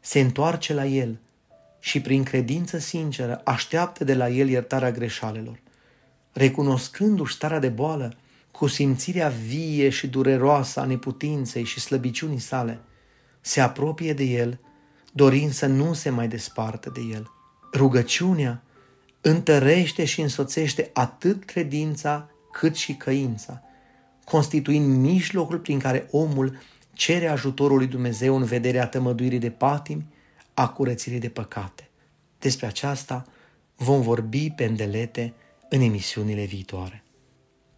se 0.01 0.21
întoarce 0.21 0.75
la 0.75 0.87
El 0.87 1.19
și 1.79 2.01
prin 2.01 2.23
credință 2.23 2.79
sinceră 2.79 3.41
așteaptă 3.45 4.05
de 4.05 4.15
la 4.15 4.29
El 4.29 4.49
iertarea 4.49 4.91
greșalelor. 4.91 5.61
Recunoscându-și 6.33 7.35
starea 7.35 7.59
de 7.59 7.69
boală, 7.69 8.13
cu 8.51 8.67
simțirea 8.67 9.29
vie 9.29 9.89
și 9.89 10.07
dureroasă 10.07 10.81
a 10.81 10.85
neputinței 10.85 11.65
și 11.65 11.81
slăbiciunii 11.81 12.39
sale, 12.39 12.81
se 13.47 13.61
apropie 13.61 14.13
de 14.13 14.25
El, 14.25 14.61
dorind 15.13 15.53
să 15.53 15.67
nu 15.67 15.93
se 15.93 16.11
mai 16.11 16.29
despartă 16.29 16.91
de 16.95 17.01
El. 17.01 17.31
Rugăciunea 17.73 18.63
întărește 19.21 20.05
și 20.05 20.21
însoțește 20.21 20.91
atât 20.93 21.45
credința 21.45 22.31
cât 22.53 22.75
și 22.75 22.95
căința, 22.95 23.63
constituind 24.25 24.97
mijlocul 24.97 25.59
prin 25.59 25.79
care 25.79 26.09
omul 26.11 26.59
cere 26.93 27.29
ajutorul 27.29 27.77
lui 27.77 27.87
Dumnezeu 27.87 28.37
în 28.37 28.45
vederea 28.45 28.87
tămăduirii 28.87 29.39
de 29.39 29.51
patimi, 29.51 30.07
a 30.55 30.69
curățirii 30.69 31.19
de 31.19 31.29
păcate. 31.29 31.89
Despre 32.39 32.67
aceasta 32.67 33.25
vom 33.77 34.01
vorbi 34.01 34.51
pe 34.51 34.65
îndelete 34.65 35.35
în 35.69 35.81
emisiunile 35.81 36.45
viitoare. 36.45 37.05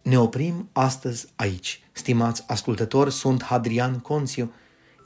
Ne 0.01 0.19
oprim 0.19 0.69
astăzi 0.71 1.27
aici. 1.35 1.81
Stimați 1.91 2.43
ascultători, 2.47 3.11
sunt 3.11 3.43
Hadrian 3.43 3.99
Conțiu, 3.99 4.51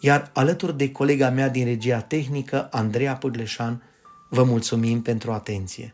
iar 0.01 0.29
alături 0.33 0.77
de 0.77 0.91
colega 0.91 1.29
mea 1.29 1.49
din 1.49 1.65
regia 1.65 2.01
tehnică, 2.01 2.67
Andreea 2.71 3.15
Pârleșan, 3.15 3.83
vă 4.29 4.43
mulțumim 4.43 5.01
pentru 5.01 5.31
atenție. 5.31 5.93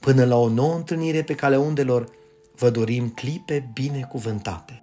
Până 0.00 0.24
la 0.24 0.36
o 0.36 0.48
nouă 0.48 0.74
întâlnire 0.74 1.22
pe 1.22 1.34
calea 1.34 1.58
undelor, 1.58 2.08
vă 2.54 2.70
dorim 2.70 3.08
clipe 3.08 3.70
binecuvântate. 3.72 4.82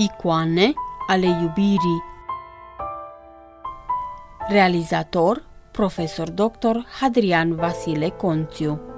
Icoane 0.00 0.72
ale 1.06 1.26
iubirii 1.26 2.02
Realizator 4.48 5.42
Profesor 5.70 6.30
Dr. 6.30 6.84
Hadrian 7.00 7.54
Vasile 7.54 8.08
Conțiu 8.08 8.89